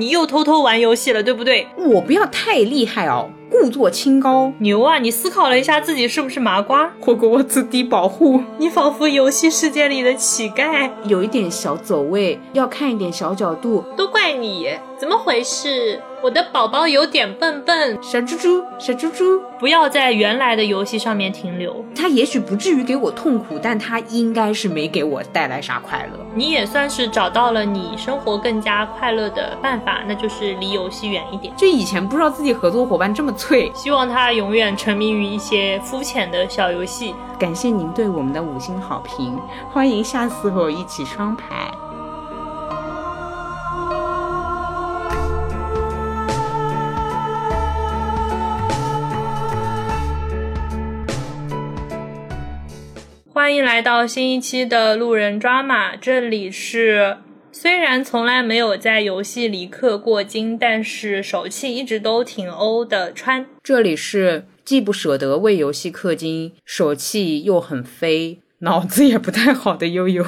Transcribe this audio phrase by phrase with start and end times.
[0.00, 1.66] 你又偷偷玩游戏了，对不对？
[1.76, 4.50] 我不要太厉害哦，故作清高。
[4.56, 4.98] 牛啊！
[4.98, 6.90] 你思考了一下自己是不是麻瓜？
[6.98, 13.84] 霍格沃兹低保户，你仿佛游戏世界里的乞丐，有一点小走位，要看一点小角度。
[13.94, 16.00] 都怪你，怎么回事？
[16.22, 21.82] 我的宝宝有点笨笨，小猪猪，小猪猪，不要在原来的游戏上面停留。
[21.96, 26.18] 他也许不至于给我痛苦，但他应该是没给我带来啥快乐。
[26.34, 31.54] 你也算是找到了你生活更加快乐的办法，那就是离游戏远一点。
[31.56, 37.14] 就以前不知道自己合作伙伴这么脆，希望他永远沉迷于一些肤浅的小游戏。
[37.38, 39.38] 感谢您对我们的五星好评，
[39.72, 41.72] 欢迎下次和我一起双排。
[53.50, 57.18] 欢迎来到新一期的路人抓马，这里是
[57.50, 63.44] 虽然从来没有在游戏里氪过金，但是手气一直都挺欧的川。
[63.60, 70.24] 这里是既不舍得为游戏氪金，手气又很飞，脑子也不太好的悠悠。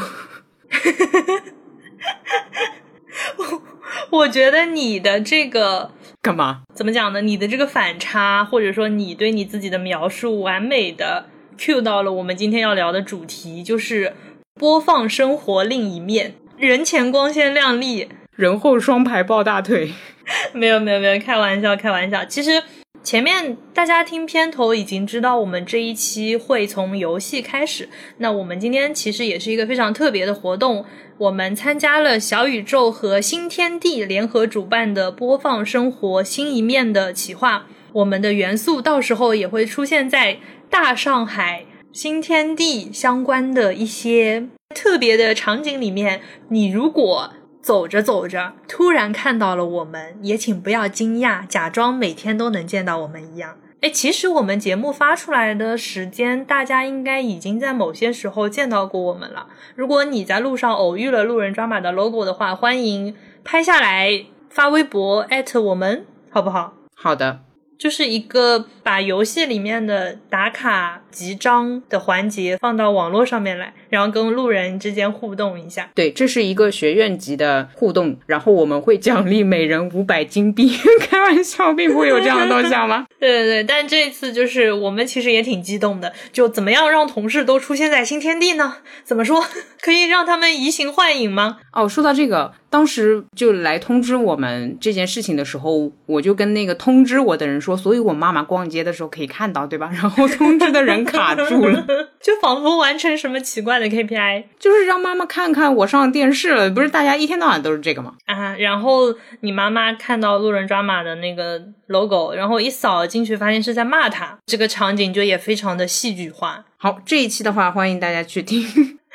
[3.37, 3.63] 我
[4.19, 6.63] 我觉得你的这个干嘛？
[6.75, 7.21] 怎么讲呢？
[7.21, 11.27] 你的这个反差，或者说你对你自己的描述，完美的。
[11.57, 14.15] Q 到了我们今天要聊的主题，就是
[14.55, 16.35] 播放生活另一面。
[16.57, 19.93] 人前光鲜亮丽，人后双排抱大腿。
[20.53, 22.25] 没有没有没有，开玩笑开玩笑。
[22.25, 22.63] 其实
[23.03, 27.89] 前面大家听片头已经知道，我们这一期会从游戏开始。
[28.19, 30.85] 那我们今天其实也是一个非常特别的活动，
[31.19, 37.67] 我们参加了小宇宙和新天地联合主办的播放生活新一面的企划。
[37.93, 40.39] 我们的元素到时候也会出现在。
[40.73, 53.59] 大上海新天地相关的一些特别的场景里面，你如果走着走着突然看到了我们，也请不要惊讶，假装每天都能见到我们一样。
[53.83, 59.49] 哎，其实我们节目发出来的时间，大家应该已经在某些时候见到过我们了。
[59.77, 63.15] 如果你在路上偶遇了路人抓马的 logo 的话，欢迎
[63.45, 66.73] 拍下来发微博艾特我们，好不好？
[66.95, 67.41] 好的。
[67.83, 75.91] 就是一个把游戏里面的打卡集章的环节放到网络上面来，然后跟路人之间互动一下。
[75.95, 80.73] 对，这是一个学院级的互动，然后我们会奖励每人五百金币。
[81.09, 83.07] 开玩笑，并不会有这样的东西好吗？
[83.21, 88.79] 对对对，但这次就是我们其实也挺激动的，就怎么样让同事都出现在新天地呢？
[89.05, 89.45] 怎么说
[89.83, 91.59] 可以让他们移形换影吗？
[91.73, 92.53] 哦，说到这个。
[92.73, 99.91] 当时就来通知我们这件事情的时候，我就跟那个通知我的人说，所以我妈妈逛街的时候可以看到，对吧？
[99.93, 101.85] 然后通知的人卡住了，
[102.21, 106.71] 就仿佛完成什么奇怪的 KPI，就是让妈妈看看我上电视了。
[106.71, 108.15] 不是大家一天到晚都是这个吗？
[108.27, 116.65] 啊，然后你妈妈看到路人抓马的那个 logo，然后一扫进去，发现是在骂他，这个场景就也非常的戏剧化。
[116.77, 118.65] 好，这一期的话，欢迎大家去听。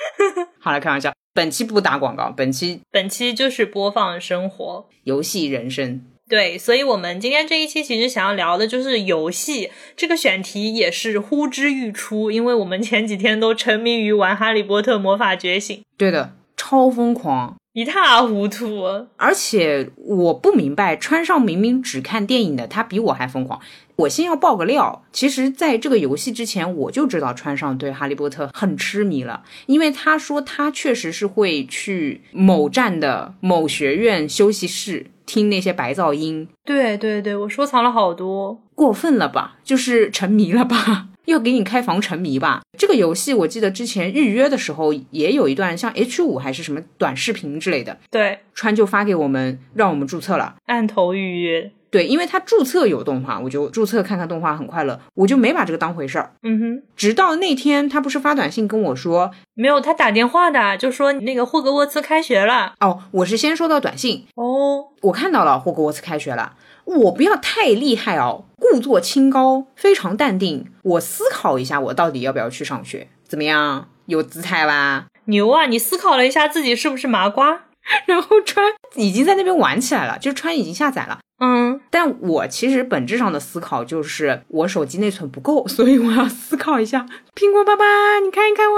[0.59, 1.13] 好了，开玩笑。
[1.33, 6.01] 本期不打广告，本期本期就是播放生活游戏人生。
[6.29, 19.07] 对，所以我们今天这一期其实想要聊的就是游戏这个选题也是呼之欲出，因为我们前几天都沉迷于玩《哈利波特魔法觉醒》，对的，超疯狂，一塌糊涂。
[19.15, 23.61] 而且我不明白，川上明明只看电影的，他比我还疯狂。
[23.95, 36.47] 我先要爆个料，其实，在这个游戏之前，我就知道川上对哈利波特很痴迷了，因为他说他确实是会去某站的某学院休息室听那些白噪音。
[36.65, 39.57] 对对对，我收藏了好多，过分了吧？
[39.63, 41.09] 就是沉迷了吧？
[41.27, 42.61] 要给你开房沉迷吧？
[42.77, 51.71] 这个游戏我记得之前预约的时候也有一段像 H 五还是什么短视频之类的，对，川就发给我们，让我们注册了，按头预约。
[51.89, 56.33] 对，因为他注册有动画，我就注册看看动画，很快乐，我就没把这个当回事儿。
[56.43, 62.73] 嗯哼，直到那天他不是发短信跟我说，没有，他打电话的，就说那个霍格沃茨开学了。
[62.79, 66.53] 哦，我是先收到短信，哦，我看到了霍格沃茨开学了，
[66.85, 73.07] 我不要太厉害哦，故作清高，非常淡定，我思考一下，我到底要不要去上学？
[73.27, 75.07] 怎么样，有姿态吧？
[75.25, 75.65] 牛啊！
[75.65, 77.63] 你思考了一下自己是不是麻瓜？
[78.05, 81.19] 然后川已经在那边玩起来了，就是川已经下载了。
[81.39, 87.05] 嗯，但我其实本质上的思考就是我手机内存不够，所以我要思考一下。
[87.35, 88.77] 苹果爸爸，你看一看我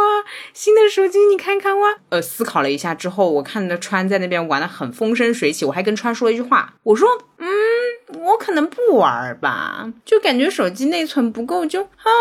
[0.53, 1.88] 新的手机，你看看我。
[2.09, 7.07] 呃，思考了一下之后，我看到川在那边玩的很风生水起，我还跟川说了一句话，我说，
[7.38, 7.47] 嗯，
[8.19, 12.12] 我可能不玩吧，就感觉手机内存不够，就，哼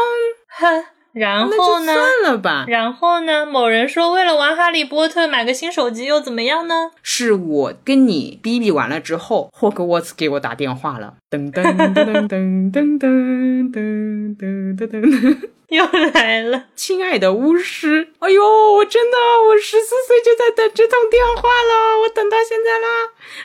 [0.61, 0.85] 哼。
[1.19, 1.93] 然后呢？
[1.93, 2.65] 算了吧。
[2.69, 3.45] 然后呢？
[3.45, 6.93] 某人说为了玩哈利波特买个新手机又怎么样呢？
[7.03, 15.49] 是我跟你逼逼完了之后，霍格沃茨给我打电话了，噔噔噔噔噔噔噔噔噔噔噔。
[15.71, 15.85] 又
[16.15, 19.19] 来了，亲爱的巫师，哎呦，我真的，
[19.49, 22.87] 我十四岁就在等这通电话了，我等到现在了。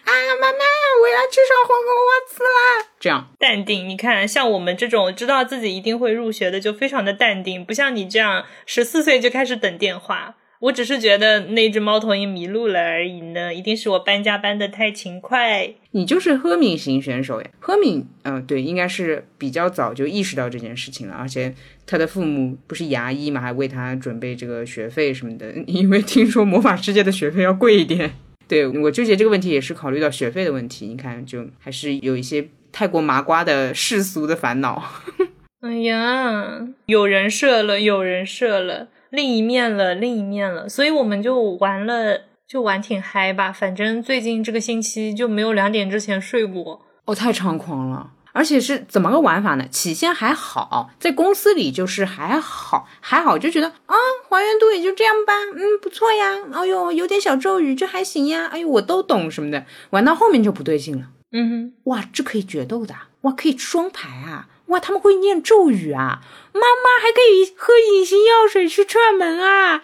[0.05, 0.59] 啊，妈妈，
[1.01, 2.87] 我要去上皇宫花次啦！
[2.97, 3.89] 这样，淡定。
[3.89, 10.35] 你看，像我们这种知道自己一定会入学的，就非常的淡定，不像你这样十四岁就开始等电话。
[10.63, 15.69] 我只是觉得那只猫头鹰迷路了而已呢，一定是我搬家搬的太勤快。
[15.91, 17.49] 你就是赫敏型选手呀。
[17.59, 21.53] 赫敏，嗯、对，应该是比较早就意识到这件事情了，而且
[21.85, 28.11] 他的父母不是牙医嘛，还为他准备这个学费什么的， 因为听说魔法世界的学费要贵一点。
[28.47, 34.81] 对我纠结这个问题也是考虑到学费的问题，你看，就还是有一些太过麻瓜的世俗的烦恼。
[35.59, 43.51] 哎呀，有人设了，有人设了，另一面了，另一面了，所以我们就玩了，就玩挺嗨吧。
[43.51, 46.81] 反正最近这个星期就没有两点之前睡过。
[47.05, 48.09] 哦，太猖狂了！
[48.31, 49.67] 而且是怎么个玩法呢？
[49.67, 53.95] 起先还好，在公司里就是还好，还好就觉得啊，
[54.27, 56.39] 还原度也就这样吧，嗯，不错呀。
[56.51, 58.47] 哎呦，有点小咒语，这还行呀。
[58.47, 59.63] 哎呦，我都懂什么的。
[59.91, 61.09] 玩到后面就不对劲了。
[61.31, 66.21] 嗯哼，哇，这可以决斗的，哇，可以双排啊，哇，他们会念咒语啊，
[66.53, 69.83] 妈妈还可以喝隐形药水去串门啊，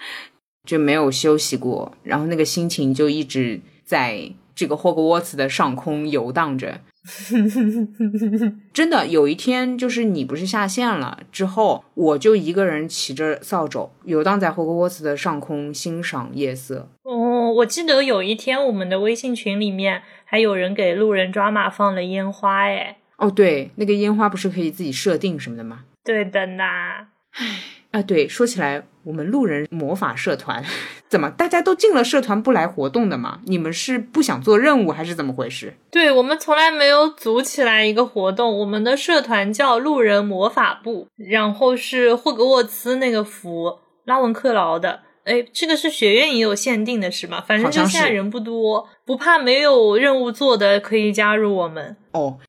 [0.65, 6.81] 就没有休息过，然后那个心情就一直在这个霍格沃茨的上空游荡着。
[8.73, 16.89] 真的，有一天就是你不是下线了之后，我就一个人骑着扫帚游荡在霍格沃茨的上空，欣赏夜色。
[17.03, 25.81] 哦，我记得有一天我们的微信群里面还有人给路人抓马放了烟花，哎，哦，对，那个烟花不是可以自己设定什么的吗？
[26.03, 26.63] 对的呢。
[27.91, 30.63] 啊，对，说起来，我们路人魔法社团
[31.07, 33.39] 怎么大家都进了社团不来活动的吗？
[33.45, 35.73] 你们是不想做任务还是怎么回事？
[35.91, 45.01] 对我们从来没有组起来一个活动，我们的社团叫路人魔法部，然后是霍格沃茨那个服，拉文克劳的。
[45.25, 47.43] 哎，这个是学院也有限定的是吗？
[47.47, 51.95] 反正就现在人不多，不怕没有任务做的可以加入我们。
[52.11, 52.39] 哦，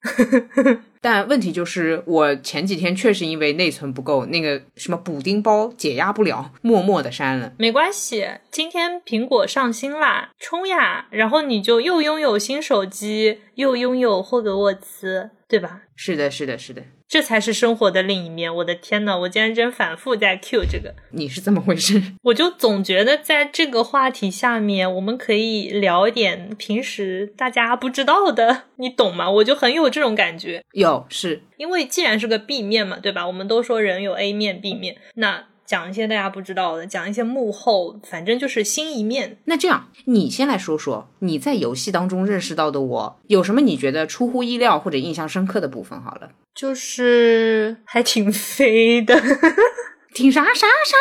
[1.03, 7.53] 但问题就是，我前几天确实因为内存不够，那个什么补丁包解压不了，默默的删了。
[7.59, 11.07] 没关系，今天苹果上新啦，冲呀！
[11.11, 15.83] 然后你就又拥有新手机，又拥有霍格沃茨，对吧？
[15.97, 18.55] 是的，是的，是的，这才是生活的另一面。
[18.55, 22.01] 我的天呐，我今天真反复在 Q 这个，你是怎么回事？
[22.23, 29.29] 我就总觉得在这个话题下面，我们可以聊一点平时大家不知道的，你懂吗？
[29.29, 33.27] 我就很有这种感觉，有是因为既然是个 B 面嘛，对吧？
[33.27, 39.39] 我们都说人有 A 面、B 面，那讲一些大家不知道的，讲一些幕后，反正就是新一面。
[39.45, 46.03] 那这样，你先来说说你在游戏当中认识到的我有什么你觉得出乎意料或者印象深刻的部分？
[46.03, 49.15] 好了，就是还挺飞的，
[50.13, 50.97] 挺啥啥啥？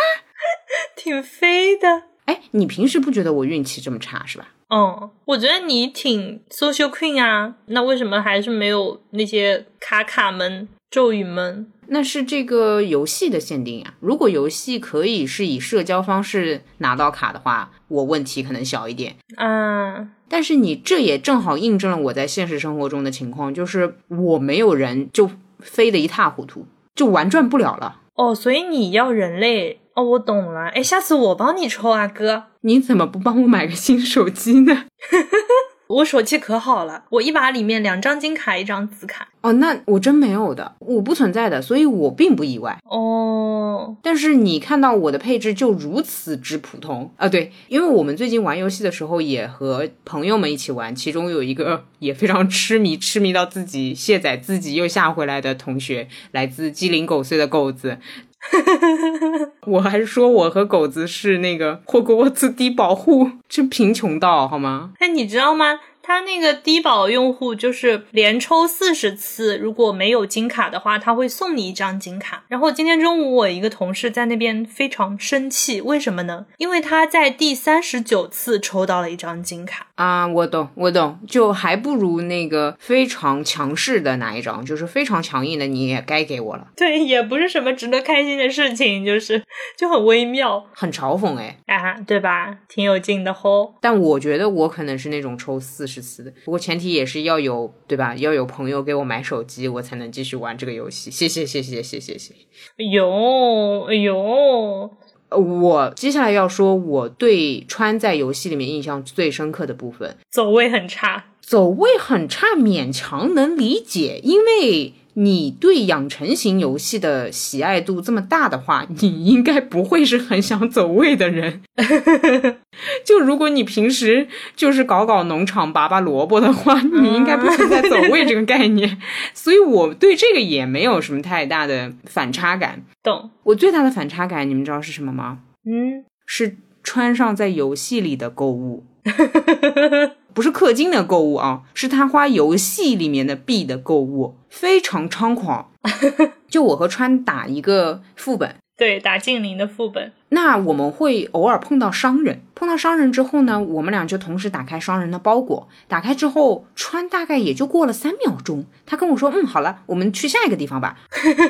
[0.96, 2.04] 挺飞的。
[2.26, 4.50] 哎，你平时不觉得我运气这么差是吧？
[4.70, 11.72] 嗯，我觉得你挺 social queen 啊，那为什么还是没有那些卡卡们、咒语们？
[11.90, 13.94] 那是这个游戏的限定啊。
[14.00, 19.16] 如果游戏可以是以社交方式拿到卡的话，我问题可能小一点。
[19.38, 25.30] 嗯，但是你这也正好印证了我在现实生活中的情况，就是我没有人就
[25.60, 26.66] 飞得一塌糊涂，
[26.96, 28.02] 就玩转不了了。
[28.16, 30.68] 哦，所以你要人类哦，我懂了。
[30.70, 32.44] 哎，下次我帮你抽啊，哥。
[32.62, 34.86] 你怎么不帮我买个新手机呢？
[35.90, 39.28] 我手气可好了，我一把里面两张金卡，一张紫卡。
[39.42, 42.78] 哦，那我真没有的，我不存在的，所以我并不意外。
[42.84, 47.28] 哦，但是你看到我的配置就如此之普通啊？
[47.28, 57.98] 对，因为我们最近玩游戏的时候也和朋友们一起玩，其中有一个 也非常痴迷，痴迷到自己卸载自己又下回来的同学，来自鸡零狗碎的狗子。
[59.68, 64.92] 我还是说我和狗子是那个霍格沃茨低保户， 真贫穷到好吗？
[65.00, 65.80] 哎，你知道吗？
[66.02, 72.44] 他那个低保用户就是连抽四十次，如果没有金卡的话，他会送你一张金卡。
[72.48, 76.48] 然后今天中午我一个同事在那边非常生气，为什么呢？
[76.58, 79.86] 因为他在第三十九次抽到了一张金卡。
[80.00, 86.70] 啊，我懂，我懂，就还不如那个非常强势的那一张，就是非常强硬的，你也该给我了。
[86.78, 89.44] 对，也不是什么值得开心的事情，就是
[89.78, 92.60] 就很微妙，很嘲讽哎啊，对吧？
[92.70, 93.76] 挺有劲的吼。
[93.82, 98.16] 但我觉得我可能是那种抽四十次的，不过前提也是要有，对吧？
[98.16, 101.12] 要有朋友给我买手机，我才能继续玩这个游戏。
[101.12, 102.34] 谢谢，谢谢，谢谢，谢谢。
[102.78, 104.90] 哎呦，哎呦。
[105.32, 114.94] 我接下来要说，我对川在游戏里面印象最深刻的部分，走位很差，走位很差，勉强能理解，因为。
[115.22, 121.62] 你对养成型游戏的喜爱度这么大的话，你应该不会是很想走位的人。
[123.06, 128.98] 就如果你平时就是搞搞农场、拔拔萝卜的话，你应该不存在走位这个概念。
[129.34, 132.82] 所以我对这个也没有什么太大的反差感。
[133.04, 133.30] 懂？
[133.44, 135.40] 我最大的反差感，你们知道是什么吗？
[135.66, 138.86] 嗯，是穿上在游戏里的购物。
[140.34, 145.72] 不是氪金的购物啊，是他花游戏里面的币的购物，非常猖狂。
[146.50, 150.12] 就我和川打一个副本，对，打精灵的副本。
[150.30, 155.68] 那我们会偶尔碰到商人，碰到商人之后呢，我们俩就同时打开商人的包裹。
[155.88, 160.98] 打开之后，川大概也就过了三秒钟，他跟我说：“嗯，好了，我们去下一个地方吧。”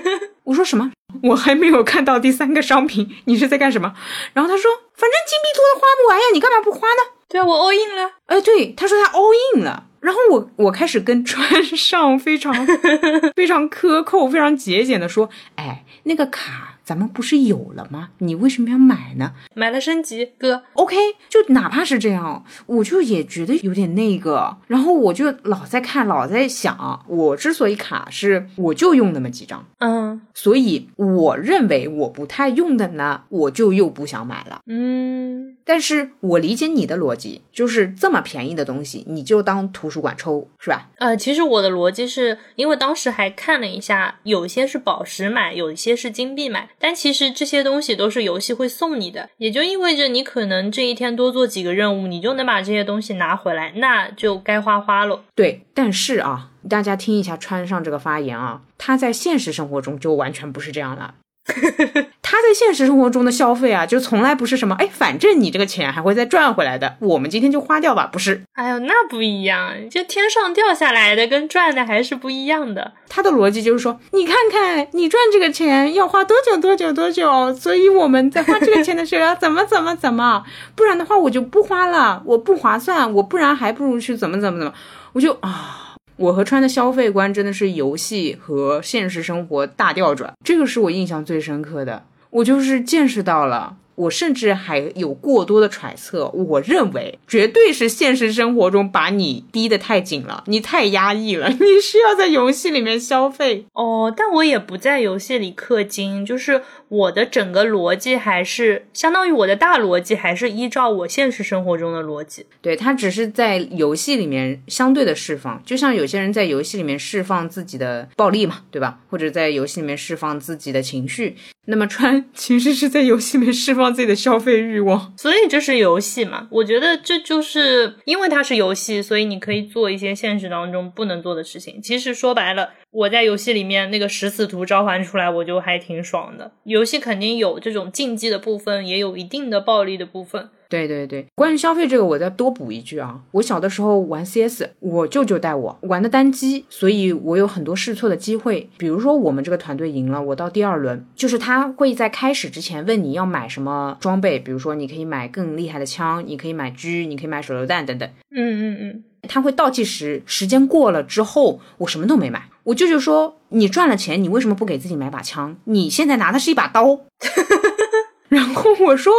[0.46, 0.92] 我说什么？
[1.24, 3.94] 我还没有看到第三个商品，你是在干什么？
[4.34, 8.12] 然后他说：“反正金币多的花不完呀，你干嘛不花呢？”对啊，我 all in 了。
[8.26, 9.86] 哎，对，他说他 all in 了。
[10.02, 12.54] 然后我我开始跟川 上非常
[13.36, 18.10] 非常苛扣、非常节俭的说：“哎，那个卡。”咱们不是有了吗？
[18.18, 19.34] 你为什么要买呢？
[19.54, 20.64] 买了升级，哥。
[20.74, 20.96] OK，
[21.30, 24.58] 就哪怕是这样，我就也觉得有点那个。
[24.66, 35.58] 然后我就老在看，老在想，我之所以卡是，我就用那么几张，嗯，所以我认为我不太用的呢，我就又不想买了，嗯。
[35.70, 40.90] 但是我理解你的逻辑，就是这么便宜的东西，你就当图书馆抽，是吧？
[40.98, 46.72] 呃，其实我的逻辑是因为当时还看了一下，有些是宝石买，有一些是金币买。
[46.80, 55.24] 但其实这些东西都是游戏会送你的，也就意味着你可能这一天多做几个任务，你就能把这些东西拿回来，那就该花花了。
[55.36, 61.14] 对，但是啊，大家听一下川上这个发言啊，他在现实生活中就完全不是这样了。
[62.22, 68.44] 他在现实生活中的消费啊，就从来不是什么哎，反正你这个钱还会再赚回来的，我们今天就花掉吧，不是？
[68.54, 72.94] 哎呦，那不一样，就天上掉下来的跟赚的还是不一样的。
[73.08, 80.44] 他的逻辑就是说，你看看你赚这个钱要花多久多久多久，所以我们在花这个钱的时候要怎么怎么怎么，
[80.76, 84.74] 不然的话我就不花了，我不划算，我不然还不如去怎么怎么怎么，
[85.14, 85.89] 我就啊。
[86.20, 92.04] 我和川的消费观真的是游戏和现实生活大调转，这个是我印象最深刻的。
[92.30, 93.78] 我就是见识到了。
[93.96, 104.14] 我甚至还有过多的揣测，我认为绝对是现实生活中把你逼得太紧了，你太压抑了， 你需要在游戏里面消费哦。
[104.16, 112.46] 但我也不在游戏里氪金，就是我的整个逻辑还是相当于我的大逻辑还是依照我现实生活中的逻辑。
[112.62, 119.00] 对它只是在游戏里面相对的释放，就像有些人在游戏里面释放自己的暴力嘛，对吧？
[119.10, 121.36] 或者在游戏里面释放自己的情绪。
[121.66, 126.48] 那么川其实是在游戏里面释放自己的消费欲望，所以这是游戏嘛？
[126.50, 131.80] 我觉得这就是因为它是游戏，所以你可以做一些现实当中不能做的事情。
[131.80, 136.52] 其实说白了，我在游戏里面那个十死图召唤出来，我就还挺爽的。
[136.80, 140.50] 游戏肯定有这种竞技的部分，也有一定的暴力的部分。
[140.70, 143.20] 对对对，关于消费这个，我再多补一句啊。
[143.32, 148.70] 我小的时候玩 CS，我舅舅带我玩的单机，所以我有很多试错的机会。
[148.78, 158.08] 比如说我们这个团队赢了，我到第二轮，就是他会在开始之前问你要买什么装备，比如说你可以买更厉害的枪，你可以买狙，你可以买手榴弹等等。
[158.30, 162.50] 嗯嗯嗯，他会倒计时，时间过了之后，我什么都没买。
[162.64, 165.58] 我舅舅说：“你赚了钱，你为什么不给自己买把枪？
[165.66, 167.02] 你现在拿的是一把刀。
[168.30, 169.14] ”然后我说：“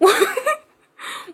[0.00, 0.10] 我。”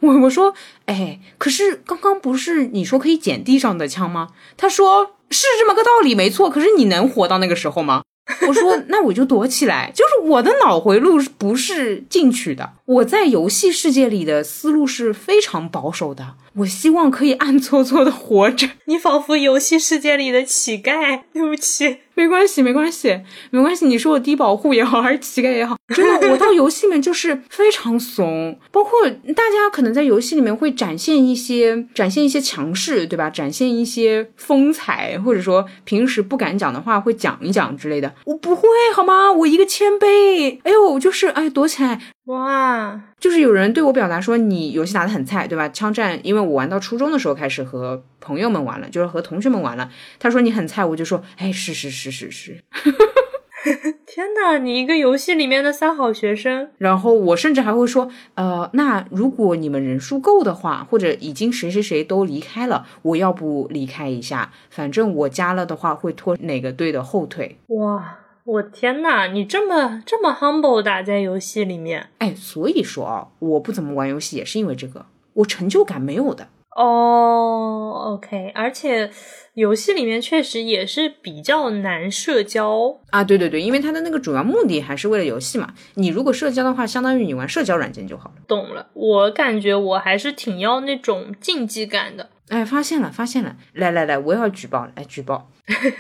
[0.00, 0.52] 我我说，
[0.86, 4.30] 哎，可是刚刚不是你说可以捡地上的枪吗？
[4.56, 6.50] 他说是这么个道理，没错。
[6.50, 8.02] 可是你能活到那个时候吗？
[8.48, 9.92] 我说那我就躲起来。
[9.94, 16.34] 就是我的脑回路不是进取的，我在游戏世界里的思路是非常保守的。
[16.56, 18.68] 我希望可以暗搓搓的活着。
[18.84, 21.22] 你仿佛游戏世界里的乞丐。
[21.32, 21.98] 对不起。
[22.14, 23.18] 没关系，没关系，
[23.50, 23.86] 没关系。
[23.86, 28.58] 你说我低保户也好，还是乞丐也好， 真的，我到游戏里面就是非常怂。
[28.70, 33.30] 包括大家可能在游戏里面会展现一些，展现一些强势，对吧？
[33.30, 38.12] 展现一些风采，或者说平时不敢讲的话会讲一讲之类的。
[38.26, 39.32] 我不会，好吗？
[39.32, 40.58] 我一个谦卑。
[40.64, 41.98] 哎呦，就是哎，躲起来。
[42.26, 45.68] 哇，就是有人对我表达说你游戏打得很菜，对吧？
[45.68, 49.90] 枪战，因为我玩到初中的时候开始和朋友们玩了，就是和同学们玩了。
[50.20, 52.62] 他说你很菜，我就说，哎，是是是是是。
[54.06, 56.68] 天哪，你一个游戏里面的三好学生。
[56.78, 67.58] 然后我甚至还会说，呃，那如果你们人数够的话，或者已经谁谁谁都离开了，我要不离开一下，反正我加了的话会拖哪个队的后腿。
[67.68, 72.08] 哇，我天呐，你这么这么 humble 打在游戏里面？
[72.18, 76.48] 哎，所以说啊，我不怎么玩游戏也是因为这个，我成就感没有的。
[76.74, 79.10] 哦，OK，而且
[79.54, 83.22] 游戏里面确实也是比较难社交啊。
[83.22, 85.74] 对对对，因为它的那个主要目的还是为了游戏嘛。
[85.94, 88.36] 你如果社交的话，相当于你玩社交软件就好了。
[88.48, 92.30] 懂了，我感觉我还是挺要那种竞技感的。
[92.48, 93.56] 哎，发现了，发现了！
[93.74, 95.50] 来来来，我要举报，来举报。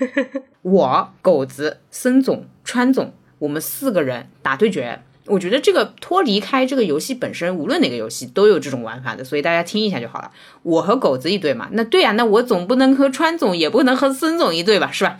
[0.62, 5.02] 我狗子、森总、川总，我们四个人打对决。
[5.26, 10.30] 我觉得这个脱离开这个游戏本身，无论哪个游戏都有这种玩法的，所以大家听一下就好了。
[10.62, 15.18] 我和狗子一对嘛，那对啊，那我总不能和川总，也不能和孙总一对吧， 是吧？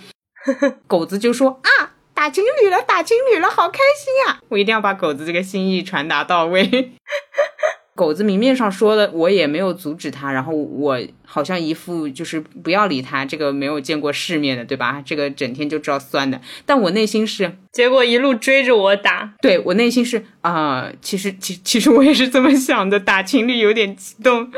[0.86, 4.40] 狗子就说啊，打情侣了，打情侣了，好开心啊！
[4.48, 6.92] 我一定要把狗子这个心意传达到位。
[7.94, 10.98] 狗子明面上说的，我也没有阻止他，然后我
[11.32, 15.02] 好像一副就是不要理他，这个没有见过世面的，对吧？
[15.02, 24.52] 这个整天就知道酸的，但我内心是，结果一路追着我打，对我内心是啊，其实其其实我也是这么想的，打情侣有点激动，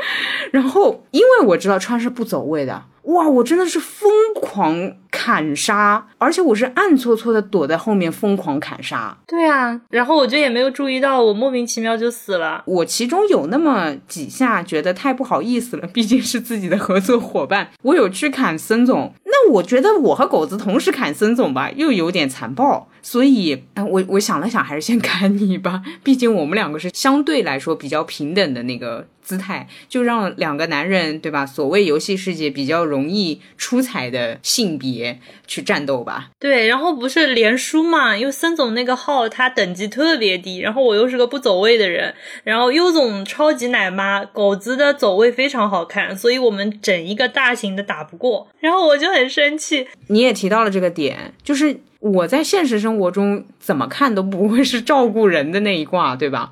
[0.51, 2.87] 然后因为我知道川是不走位的。
[3.05, 9.15] 哇，我真的是疯狂砍杀，而且我是暗搓搓的躲在后面疯狂砍杀。
[9.27, 12.63] 对啊，然后我就也没有注意到，我莫名其妙就死了。
[12.65, 17.69] 我其中有那么几下觉得太不好意思了，毕竟是自己你的合作伙伴。
[17.83, 22.89] 我有去砍森总，那我觉得我和狗子同时砍森总吧，又有点残暴。
[23.01, 29.07] 所以，我我想了想，还是先砍你吧，毕竟我们两个是相对来说比较平等的那个。
[29.25, 31.45] 姿态就让两个男人，对吧？
[31.45, 36.29] 所谓游戏世界比较容易出彩的性别去战斗吧。
[36.39, 38.15] 对，然后不是连输嘛？
[38.15, 42.13] 因为森总那个号他等级特别低，然后我又是个不走位的人，
[42.43, 49.87] 然后优总超级奶妈，狗子的走位非常好看，所以我们整一个大型的打不过，然后我就很生气。
[50.07, 51.79] 你也提到了这个点，就是
[52.13, 56.51] 我在现实生活中怎么看都不会是照顾人的那一挂，对吧？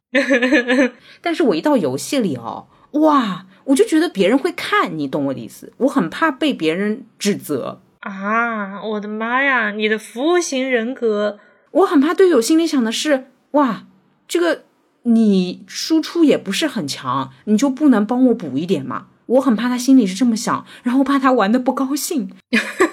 [1.21, 2.65] 但是我一到游戏里哦。
[2.93, 5.71] 哇，我就觉得别人会看你，懂我的意思？
[5.77, 8.83] 我很怕被别人指责啊！
[8.83, 11.37] 我的妈呀，你的服务型人格，
[11.69, 13.83] 我很怕队友心里想的是：哇，
[14.27, 14.63] 这个
[15.03, 19.05] 你输出也不是很强，你就不能帮我补一点吗？
[19.27, 22.31] 我很怕他心里是这么想，然后怕他玩的不高兴。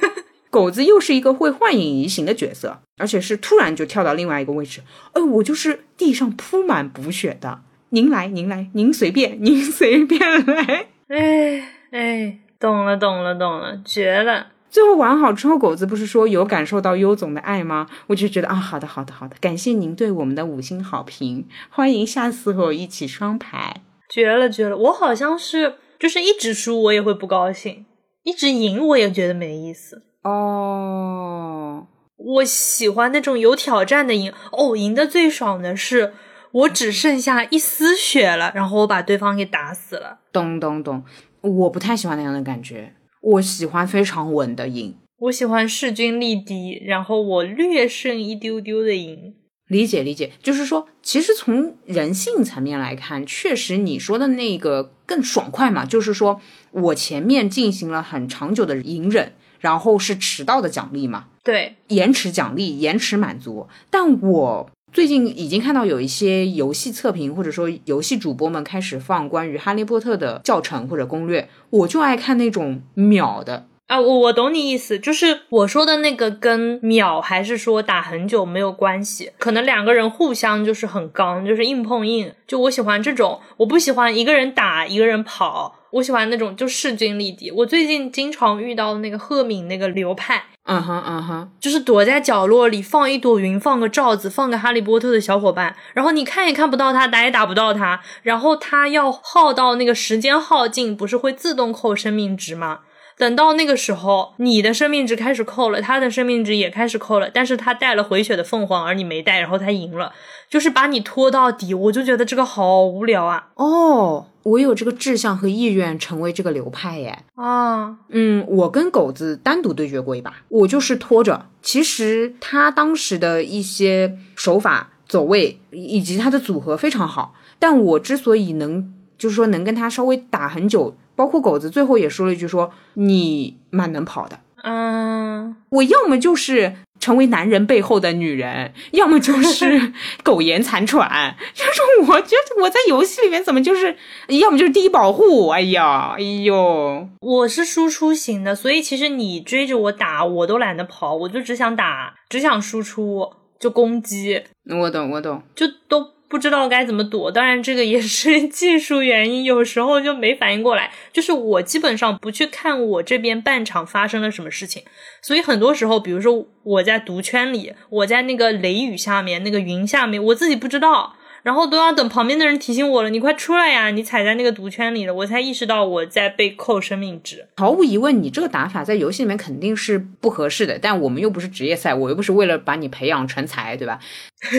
[0.51, 4.81] 狗子又是一个会幻影移形的角色，而且是突然就跳到另外一个位置，
[5.13, 7.61] 哎，我就是地上铺满补血的。
[7.91, 10.87] 您来，您来，您随便，您随便来。
[11.09, 14.49] 哎哎，懂了，懂了，懂了，绝了！
[14.69, 17.89] 最后玩好之后，狗子不是说有感受到优总的爱吗？
[18.07, 24.77] 我就觉得啊，好的，好的，好的，感谢您对我们的五星好评，欢迎下次和我一起双排，绝了，绝了！
[24.77, 27.87] 我好像是就是一直输我也会不高兴，
[28.23, 31.87] 一直赢我也觉得没意思哦。
[32.17, 36.15] 我喜欢那种有挑战的赢哦，赢的最爽的是。
[36.53, 40.19] 我只剩下一丝血了，然后我把对方给打死了。
[40.33, 41.05] 咚咚咚！
[41.43, 44.97] 我不太喜欢那样的感觉，我喜欢非常稳的赢。
[45.21, 49.37] 我喜欢势均力敌，然后我略胜一丢丢的赢。
[49.69, 55.85] 理解理解，就是说，其实从人性层面来看，确实你说的那个更爽快嘛。
[55.85, 56.41] 就是说
[56.73, 61.27] 我前面进行了很长久的隐忍，然后是迟到的奖励嘛。
[61.45, 64.69] 对，延迟奖励，延迟满足，但我。
[64.93, 74.01] 最近已经看到有一些游戏测评，或者说游戏主播们开始放关于哈利波特的教程或者攻略，我就爱看那种秒的啊。
[74.01, 82.33] 我我懂你意思，就是我说的那个跟秒还是说打很久没有关系，可能两个人互相就是很刚，就是硬碰硬。
[82.49, 87.51] 就我喜欢这种，我不喜欢一个人打一个人跑，我喜欢那种就势均力敌。
[87.51, 90.45] 我最近经常遇到那个赫敏那个流派。
[90.65, 102.81] 嗯哼嗯哼，就是躲在角落里放一朵云，放个罩子，放个哈利波特的小伙伴，然后你看也看不到他，打也打不到他，然后他要耗到那个时间耗尽，不是会自动扣生命值吗？
[103.17, 110.13] 等到那个时候，你的生命值开始扣了，他的生命值也开始扣了，但是他带了回血的凤凰，而你没带，然后他赢了，
[110.51, 113.49] 就是把你拖到底，我就觉得这个好无聊啊！
[113.55, 114.27] 哦。
[114.43, 121.45] 我有这个志向和意愿成为这个流派耶啊，嗯，我跟狗子单独对决过一把，我就是拖着。
[121.61, 127.35] 其实他当时的一些手法走位以及他的组合非常好。
[127.59, 134.41] 但我之所以能，就是说能跟他稍微打很久，包括狗子最后也说了一句说你蛮能跑的。
[134.63, 136.77] 嗯，我要么就是
[137.11, 139.93] 成为男人背后的女人，要么就是
[140.23, 141.35] 苟延残喘。
[141.53, 143.97] 就是我觉得我在游戏里面怎么就是，
[144.29, 145.49] 要么就是低保护。
[145.49, 154.45] 哎呀，哎呦，我是输出型的，所以其实你追着我打，我都懒得跑，我就只想打，只想输出，就攻击。
[154.69, 156.20] 我懂，我懂，就都。
[156.31, 160.93] 不知道该怎么躲，当然这个也是 技术原因，有时候就没反应过来。
[161.13, 164.85] 就是我基本上不去看我这边半场发生了什么事情，
[165.21, 171.17] 所以很多时候，比如说我在毒圈里，我在那个雷雨下面，那个云下面，我自己不知道。
[171.43, 173.91] 然后都要等旁边的人提醒我了，你快出来呀！
[173.91, 177.47] 你踩在那个毒圈里了，我才意识到我在被扣生命值。
[177.57, 180.79] 毫无疑问，你这个打法在游戏里面肯定是不合适的。
[180.79, 183.99] 但我们又不是职业赛，我又不是为了把你培养成才，对吧？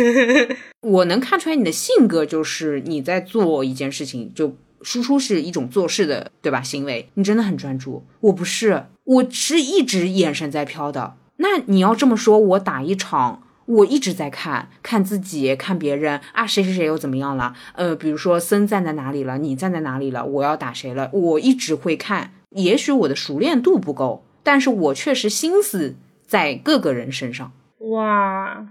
[0.81, 6.61] 我能看出来你的性格就是你在做一件事情，就输出是一种做事的，对吧？
[6.61, 8.03] 行为，你真的很专注。
[8.21, 11.15] 我不是，我是一直眼神在飘的。
[11.37, 13.43] 那你要这么说，我打一场。
[13.71, 17.53] 我一直在看，看自己，看别人啊，谁谁谁又怎么样了？
[17.73, 20.25] 呃，比如说森站在哪里了，你站在哪里了？
[20.25, 21.09] 我要打谁了？
[21.13, 22.31] 我一直会看。
[22.51, 25.95] 也许我的熟练度不够，但是我确实心思
[26.27, 27.51] 在各个人身上。
[27.79, 28.67] 哇，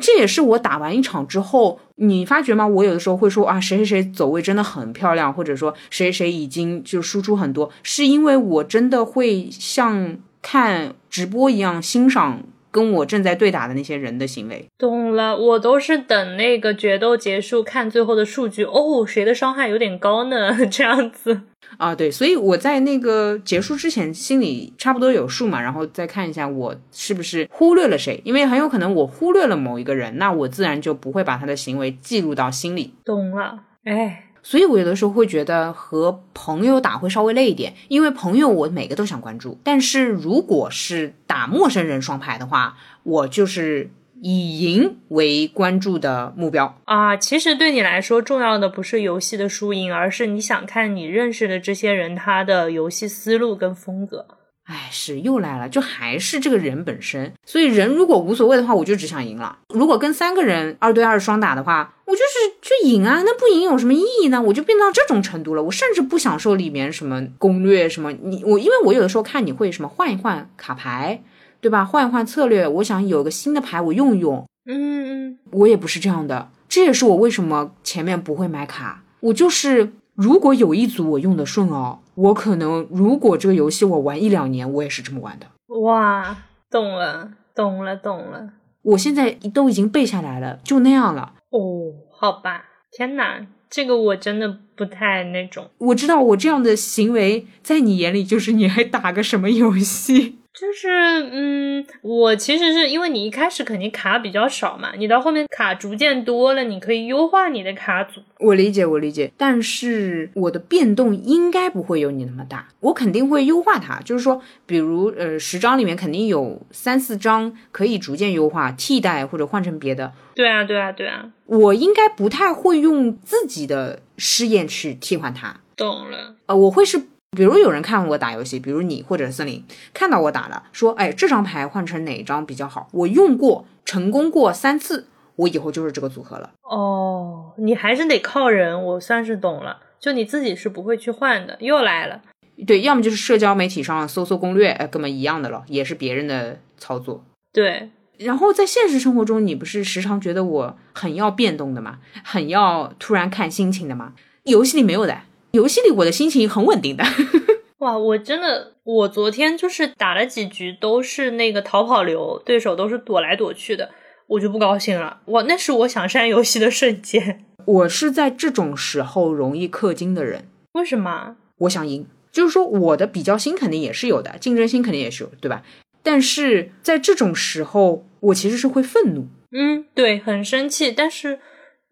[0.00, 2.66] 这也是我打完一场之后，你发觉吗？
[2.66, 12.42] 我有的时候会说啊，谁谁谁走位真的很漂亮，或者说谁谁已经就输出很多，是因为我真的会像看直播一样欣赏。
[12.74, 15.36] 跟我正在对打的那些人的行为，懂了。
[15.36, 18.64] 我都是等那个决斗结束，看最后的数据。
[18.64, 20.52] 哦，谁的伤害有点高呢？
[20.66, 21.42] 这样子
[21.76, 22.10] 啊，对。
[22.10, 32.92] 所以我在那个结束之前，心里差不多有数嘛，然后再看一下我是不是忽略了谁，因为很有可能我忽略了某一个人，那我自然就不会把他的行为记录到心里。
[33.04, 34.24] 懂了，哎。
[34.46, 39.58] 所以，我有的时候会觉得和朋友打会稍微累一点，因为朋友我每个都想关注。
[39.64, 47.16] 但是，如果是打陌生人双排的话，我就是以赢为关注的目标啊。
[47.16, 54.26] 其实对你来说，重要的不是游戏的输赢，而是你想看你认识的这些人他的游戏思路跟风格。
[54.64, 57.32] 哎，是又来了，就还是这个人本身。
[57.44, 59.58] 所以人如果无所谓的话，我就只想赢了。
[59.68, 63.22] 如果跟三个人二对二双打的话，我就是去赢啊。
[63.24, 64.40] 那不赢有什么意义呢？
[64.40, 65.62] 我就变到这种程度了。
[65.62, 68.10] 我甚至不享受里面什么攻略什么。
[68.12, 71.22] 你我，因为我有的时候看你会什么换一换卡牌，
[71.60, 71.84] 对吧？
[71.84, 74.46] 换一换策略，我想有个新的牌我用一用。
[74.66, 76.50] 嗯嗯，我也不是这样的。
[76.70, 79.02] 这也是我为什么前面不会买卡。
[79.20, 82.00] 我就是如果有一组我用的顺哦。
[82.14, 85.46] 我可能，如果这个游戏我玩一两年，我也是这么玩的。
[85.80, 86.36] 哇，
[86.70, 88.50] 懂了，懂了，懂了。
[88.82, 91.32] 我现在都已经背下来了，就那样了。
[91.50, 92.66] 哦，好吧。
[92.92, 95.68] 天哪，这个我真的不太那种。
[95.78, 100.38] 我知道我这样的行为，在你眼里就是你还打个什么游戏？
[100.54, 100.88] 就是，
[101.32, 108.20] 嗯，我其实是因为你一开始肯定卡比较少嘛，你到后面卡逐渐多了，你可以优化你的卡组。
[108.38, 114.00] 我理解，我理解，但是我的变动应该不会有你那么大，我肯定会优化它。
[114.02, 120.12] 就是说，比如，呃，十张里面肯定有三四张可以逐渐优化、替代或者换成别的。
[120.36, 125.60] 对啊，对啊，对啊，我应该不太会用自己的试验去替换它。
[125.76, 127.02] 懂了，呃，我会是。
[127.34, 132.88] 比如有人看我打游戏，比如你或者森林看到我打了，说，哎，这张牌换成哪张比较好？
[132.92, 136.52] 我用过，成功过三次，我以后就是这个组合了。
[136.62, 139.78] 哦，你还是得靠人，我算是懂了。
[139.98, 141.56] 就你自己是不会去换的。
[141.60, 142.20] 又来了，
[142.66, 147.24] 对，要么就是社交媒体上搜搜攻略，哎，根本一样的了，也是别人的操作。
[147.52, 152.00] 对，然后在现实生活中，你不是时常觉得我很要变动的吗？
[152.22, 154.12] 很要突然看心情的吗？
[154.44, 155.18] 游戏里没有的。
[155.54, 157.04] 游戏里我的心情很稳定的，
[157.78, 157.96] 哇！
[157.96, 163.88] 我真的，我昨天就是打了几局都是那个逃跑流，对手都是躲来躲去的，
[164.26, 165.20] 我就不高兴了。
[165.26, 167.44] 哇，那是我想删游戏的瞬间。
[167.66, 171.36] 我是在这种时候容易氪金的人，为什么？
[171.58, 175.62] 我想赢，就是说我的比较心肯定也是有的，竞争心肯定也是有，对吧？
[176.02, 181.38] 但是在这种时候，我其实是会愤怒，嗯，对，很生气，但是。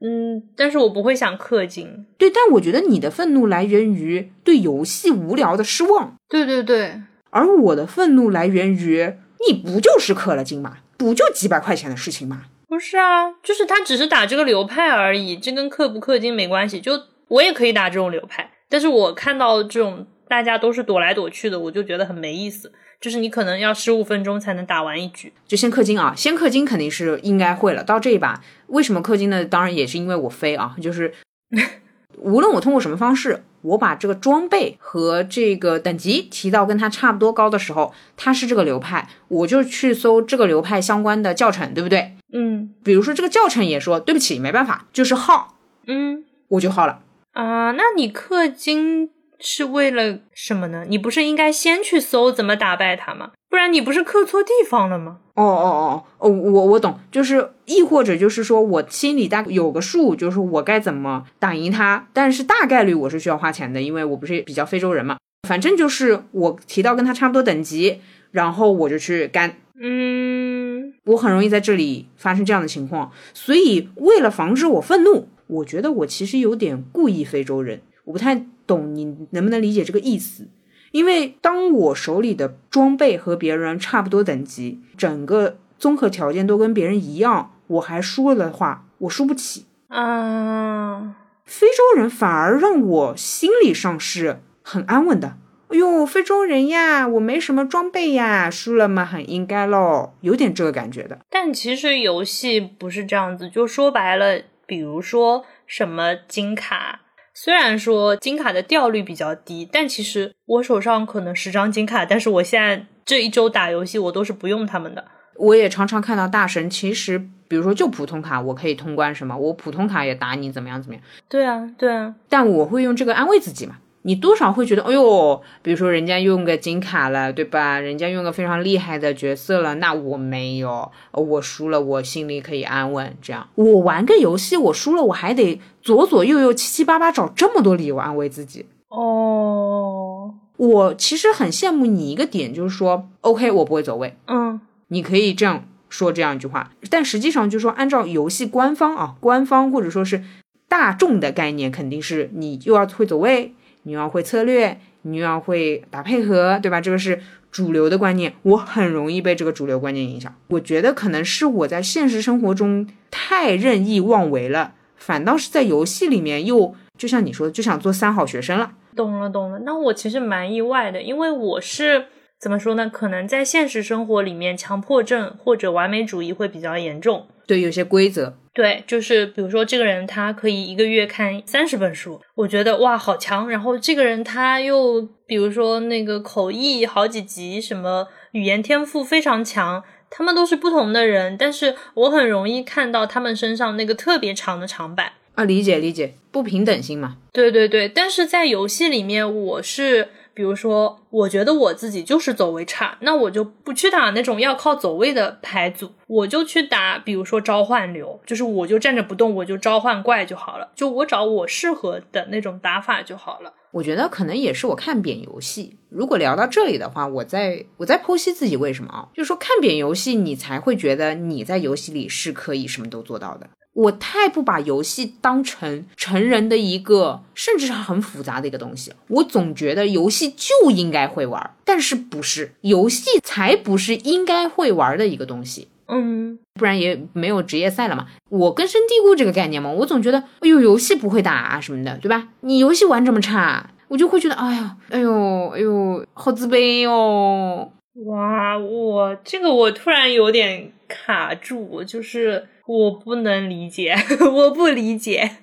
[0.04, 2.06] 嗯，但是我不会想氪金。
[2.18, 6.16] 对，但我觉得你的愤怒来源于对游戏无聊的失望。
[6.28, 9.14] 对对对，而我的愤怒来源于
[9.48, 10.78] 你不就是氪了金吗？
[10.96, 12.46] 不就几百块钱的事情吗？
[12.68, 16.80] 不是啊，就是他只是打这个流派而已，这跟氪不氪金没关系。
[16.80, 16.92] 就
[17.28, 22.72] 我也可以打这种流派，但是我看到这种大家都是躲来躲去的，我就觉得很没意思。
[23.00, 25.32] 就是你可能要十五分钟才能打完一局。
[25.48, 27.82] 就先氪金啊，先氪金肯定是应该会了。
[27.82, 28.40] 到这一把，
[28.72, 29.44] 为什么氪金呢？
[29.44, 31.12] 当然也是因为我飞啊，就是
[32.18, 42.16] 无论我通过什么方式，我把这个装备和这个等级提到跟它差不多高的时候，它是这个流派，我就去搜这个流派相关的教程，对不对？
[42.32, 45.56] 嗯比如说这个教程也说，对不起，没办法，就是耗，
[45.87, 47.00] 嗯我就耗了。
[47.32, 49.11] 啊，那你氪金
[49.42, 50.85] 是为了什么呢？
[50.88, 53.33] 你不是应该先去搜怎么打败他吗？
[53.50, 55.18] 不然你不是刻错地方了吗？
[55.35, 65.16] 哦哦哦哦，我我懂，就是亦或者就是说我心里大概有个数，就是我该怎么打赢他，但是大概率我是需要花钱的，因为我不是比较非洲人嘛。
[65.48, 68.00] 反正就是我提到跟他差不多等级，
[68.31, 73.11] 然后我就去干，嗯我很容易在这里发生这样的情况。
[73.35, 80.48] 所以为了防止我愤怒，我觉得我其实有点故意非洲人，我不太懂你能不能理解这个意思。
[80.90, 89.66] 因为当我手里的装备和别人差不多等级，整个综合条件都跟别人一样，我还输了的话，我输不起。
[89.88, 95.36] 嗯，非洲人反而让我心理上是很安稳的。
[95.68, 101.18] 哎呦，非洲人呀，我没什么装备呀，输了嘛，很应该咯，有点这个感觉的。
[101.30, 107.00] 但其实游戏不是这样子，就说白了，比如说什么金卡，
[107.35, 115.05] 虽然说金卡的掉率比较低，但其实我手上可能十张金卡，但是我现在这一周打游戏我都是不用他们的。
[115.37, 117.18] 我也常常看到大神，其实
[117.49, 123.77] 比如说就普通卡，我可以通关什么，我普通卡也打你怎么样怎么样，对啊，对啊，但我会用这个安慰自己嘛。
[124.02, 127.78] 你多少会觉得，哎呦，比如说人家用个金卡了，对吧？
[127.78, 133.16] 人家用个非常厉害的角色了，那我没有，呃我输了，我心里可以安稳。
[133.22, 138.66] 这样，我玩个游戏，我输了，我还得左左右右七七八八找这么多理由安慰自己。
[138.88, 150.22] 哦，我其实很羡慕你一个点，就是说，OK，我不会走位，嗯你可以这样说这样一句话，但实际上就是说，按照游戏官方啊，官方或者说是
[150.68, 156.81] 大众的概念，肯定是你又要会走位，你又要会策略，你又要会打配合，对吧？
[156.81, 160.35] 这个是主流的观念，我很容易被这个主流观念影响。
[160.49, 168.73] 我觉得可能是我在现实生活中太任意妄为了，反倒是在游戏里面又就像你说的，就想做三好学生了。
[168.95, 169.61] 懂了懂了。
[169.61, 172.07] 那我其实蛮意外的，因为我是
[172.38, 172.88] 怎么说呢？
[172.88, 177.27] 可能在现实生活里面，强迫症或者完美主义会比较严重。
[177.47, 183.48] 对，有些规则，对，就是比如说这个人他可以一个月看三十本书，我觉得哇好强。
[183.48, 195.12] 然后这个人他又比如说那个口译好几级，什么语言天赋非常强，他们都是不同的人，但是我很容易看到他们身上那个特别长的长板。
[195.34, 197.16] 啊，理解理解，不平等性嘛。
[197.32, 213.53] 对对对，但是在游戏里面，我是比如说，我觉得我自己就是走位差，那我就不去打那种要靠走位的牌组，我就去打，比如说召唤流，就是我就站着不动，我就召唤怪就好了，就我找我适合的那种打法就好了。
[213.73, 215.79] 我觉得可能也是我看扁游戏。
[215.88, 219.09] 如果聊到这里的话，我在我在剖析自己为什么啊？
[219.14, 223.49] 就是说看扁游戏，你才会觉得你在游戏里是可以什么都做到的。
[223.74, 228.92] 我太不把游戏当成成人的一个，甚至是很复杂的一个东西。
[229.08, 235.68] 我总觉得游戏就应该会玩，但是不是游戏才不是应该会玩的一个东西。
[235.88, 238.06] 嗯，不然也没有职业赛了嘛。
[238.30, 242.28] 我根深蒂固这个概念嘛，我总觉得，哎呦，游戏不会打啊什么的，对吧？
[242.40, 247.70] 你游戏玩这么差，我就会觉得，哎呀，哎呦，哎呦，好自卑哦。
[248.06, 253.94] 哇，我这个我突然有点卡住，就是我不能理解，
[254.33, 255.38] 我不理解，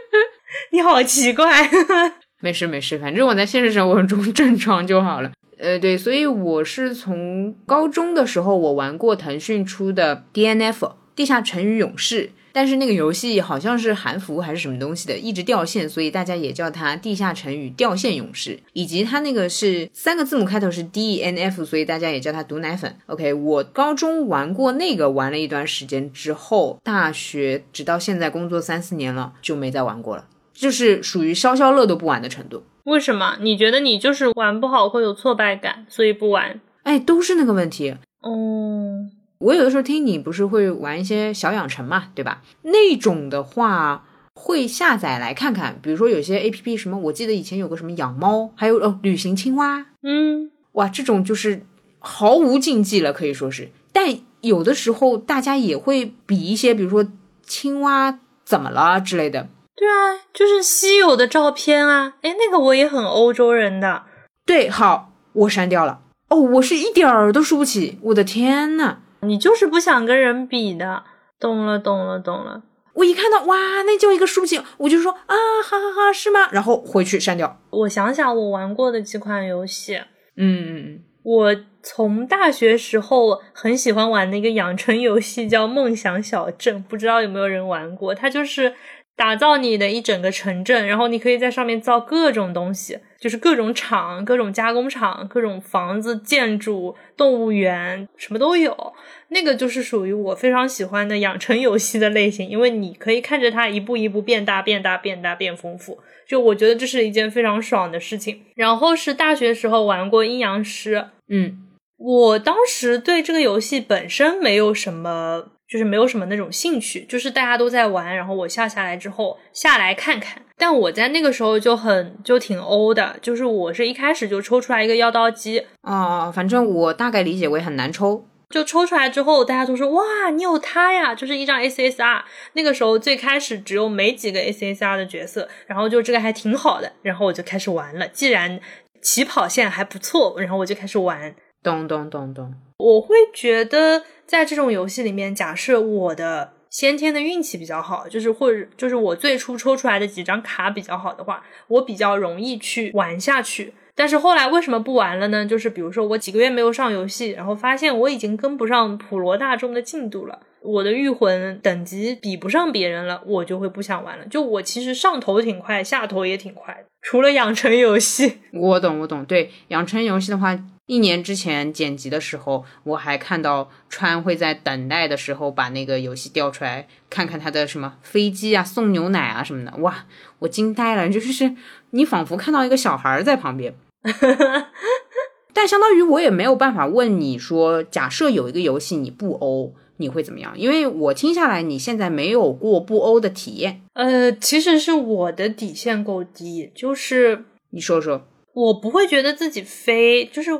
[0.72, 1.70] 你好奇怪。
[2.40, 5.30] 没事没事，反正我在现实生活中正常就好了。
[5.58, 18.60] 呃，对，所以我是从高中的时候，我玩过腾讯出的 DNF 地下城与勇士，但是那个游戏好像是韩服还是什么东西的，一直掉线，所以大家也叫它地下城与掉线勇士。
[18.74, 22.94] 以及它那个是三个字母开头是 DNF，所以大家也叫它毒奶粉。
[23.06, 30.26] OK，我高中玩过那个，玩了一段时间之后，大学直到现在工作三四年了，就没再玩过了。
[30.52, 32.62] 就是属于消消乐都不玩的程度。
[32.84, 33.38] 为什么？
[33.40, 36.60] 你觉得你就是玩不好会有挫败感，所以不玩？
[36.82, 37.96] 哎，都是那个问题。
[38.20, 39.08] 哦，
[39.40, 42.42] 我有的时候听你不是会玩一些小养成嘛，对吧？
[42.62, 51.62] 那种的话会下载来看看，比如说有些 A P P 什么，我记得以前有个什么养猫，还有哦旅行青蛙，嗯，哇，这种就是
[51.98, 53.70] 毫无禁忌了，可以说是。
[53.92, 57.06] 但有的时候大家也会比一些，比如说
[57.42, 59.48] 青蛙怎么了之类的。
[59.74, 62.16] 对啊，就是稀有的照片啊。
[62.20, 64.02] 哎，那个我也很欧洲人的。
[64.44, 66.02] 对，好，我删掉了。
[66.28, 68.98] 哦，我是一点儿都输不起，我的天呐！
[69.22, 71.04] 你就是不想跟人比的，
[71.38, 72.62] 懂了，懂了，懂了。
[72.94, 76.48] 我一看到哇，那叫一个抒情，我就说啊，哈哈哈，是吗？
[76.52, 77.60] 然后回去删掉。
[77.70, 80.00] 我想想，我玩过的几款游戏，
[80.36, 88.14] 嗯我从大学时候很喜欢玩的一个养成游戏叫《梦想小镇》，不知道有没有人玩过？
[88.14, 88.74] 它就是
[89.20, 98.94] 打造你的一整个城镇，然后你可以在上面造各种东西，就是各种厂、各种加工厂、各种房子、建筑、动物园，什么都有。
[99.28, 105.98] 那个就是属于我非常喜欢的养成游戏的类型，因为你可以看着它一步一步变大、变大、变大、变丰富。
[106.26, 108.40] 就我觉得这是一件非常爽的事情。
[108.54, 111.58] 然后是大学时候玩过阴阳师，嗯，
[111.98, 120.42] 我当时对这个游戏本身没有什么，就是没有什么那种兴趣，就是大家都在玩，然后我下下来之后下来看看。
[120.58, 128.26] 但我在那个时候就很就挺欧的，就是我是一开始就抽出来一个妖刀姬啊，反正我大概理解为很难抽。
[128.50, 132.22] 就抽出来之后，大家都说哇，你有它呀，就是一张 SSR。
[132.54, 138.08] 那个时候最开始只有没几个 SSR 的角色，然后就这个还挺好的，然后我就开始玩了。
[138.08, 138.58] 既然
[139.00, 141.32] 起跑线还不错，然后我就开始玩。
[141.62, 153.74] 咚咚咚咚，我会觉得在这种游戏里面，假设我的先天的运气比较好，就是或者就是我最初抽出来的几张卡比较好的话，我比较容易去玩下去。
[153.94, 155.44] 但是后来为什么不玩了呢？
[155.44, 164.26] 就是比如说我几个月没有上游戏，然后发现我已经跟不上普罗大众的进度了，我的御魂等级比不上别人了，我就会不想玩了。
[164.26, 166.84] 就我其实上头挺快，下头也挺快的。
[167.02, 169.24] 除了养成游戏， 我懂我懂。
[169.24, 179.74] 对养成游戏的话，一年之前剪辑的时候，我还看到川会在等待的时候把那个游戏调出来，看看他的什么飞机啊、送牛奶啊什么的。
[179.78, 180.04] 哇，
[180.40, 181.54] 我惊呆了，就是
[181.90, 183.74] 你仿佛看到一个小孩在旁边。
[185.52, 190.58] 但相当于我也没有办法问你说，假设有一个游戏你不欧，你会怎么样？
[190.58, 193.82] 因为我听下来，你现在没有过不欧的体验。
[193.92, 200.24] 呃，其实是我的底线够低，就是你说说，我不会觉得自己飞。
[200.24, 200.50] 就是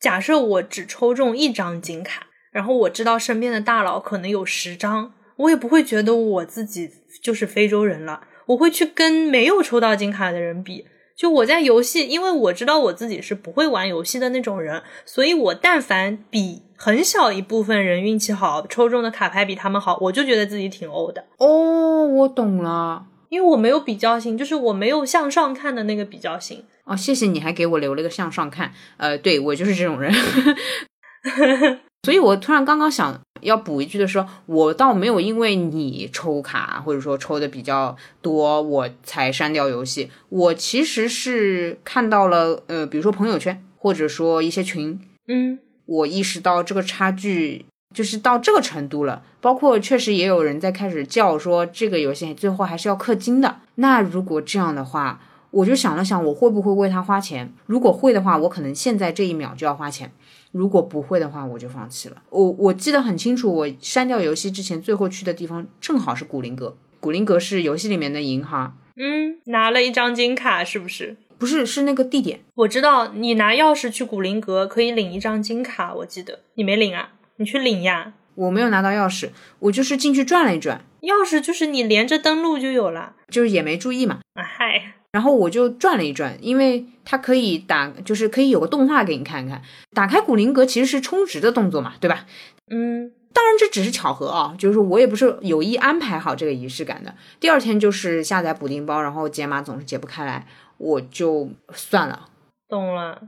[0.00, 6.90] 假设我只抽中一张金卡，然后我知道身边的大佬可能有十张，我也不会觉得我自己
[7.22, 8.20] 就是非洲人了。
[8.46, 10.84] 我会去跟没有抽到金卡的人比。
[11.18, 21.24] 就我在游戏，因为我知道我自己是不会玩游戏的那种人，所以我但凡比很小一部分人运气好，抽中的卡牌比他们好，我就觉得自己挺欧的。
[21.38, 26.64] 哦，我懂了，因为我没有比较心，就是我没有向上看的那个比较心。
[26.84, 30.14] 哦，谢谢你还给我留了个向上看，呃，对我就是这种人。
[32.04, 33.20] 所以我突然刚刚想。
[33.40, 40.10] 要补一句的说，我倒没有因为你抽卡或者说抽的比较多，我才删掉游戏。
[40.28, 49.22] 我其实是看到了，呃，比如说朋友圈或者说一些群，嗯，我意识到这个差距就是到这个程度了。
[49.40, 53.60] 包括确实也有人在开始叫说这个游戏最后还是要氪金的。
[53.76, 55.20] 那如果这样的话，
[55.58, 57.52] 我就想了想，我会不会为他花钱？
[57.66, 60.12] 如果会的话，我可能现在这一秒就要花钱。
[60.52, 62.22] 如果不会的话，我就放弃了。
[62.30, 66.76] 我我记得很清楚，我删掉游戏之前，最后去的地方正好是古灵阁。
[67.00, 68.76] 古灵阁是游戏里面的银行。
[68.96, 71.16] 嗯，拿了一张金卡，是不是？
[71.38, 72.40] 不是，是那个地点。
[72.54, 77.10] 我知道，你拿钥匙去古灵阁可以领一张金卡，我记得你没领啊？
[77.36, 78.12] 你去领呀。
[78.36, 80.84] 我没有拿到钥匙，我就是进去转了一转。
[81.02, 84.20] 钥匙就是你连着登录就有了，就是也没注意嘛。
[84.34, 84.94] 啊嗨。
[85.12, 89.62] 然后我就转了一转，因为它可以打，就是可以有个动画给你看看。
[89.92, 92.26] 打开古灵阁其实是充值的动作嘛，对吧？
[92.70, 97.14] 嗯，当然这只是巧合啊，就是我也不是有意安排好这个仪式感的。
[97.40, 102.28] 第二天就是下载补丁包，然后解码总是解不开来，我就算了。
[102.68, 103.22] 懂了。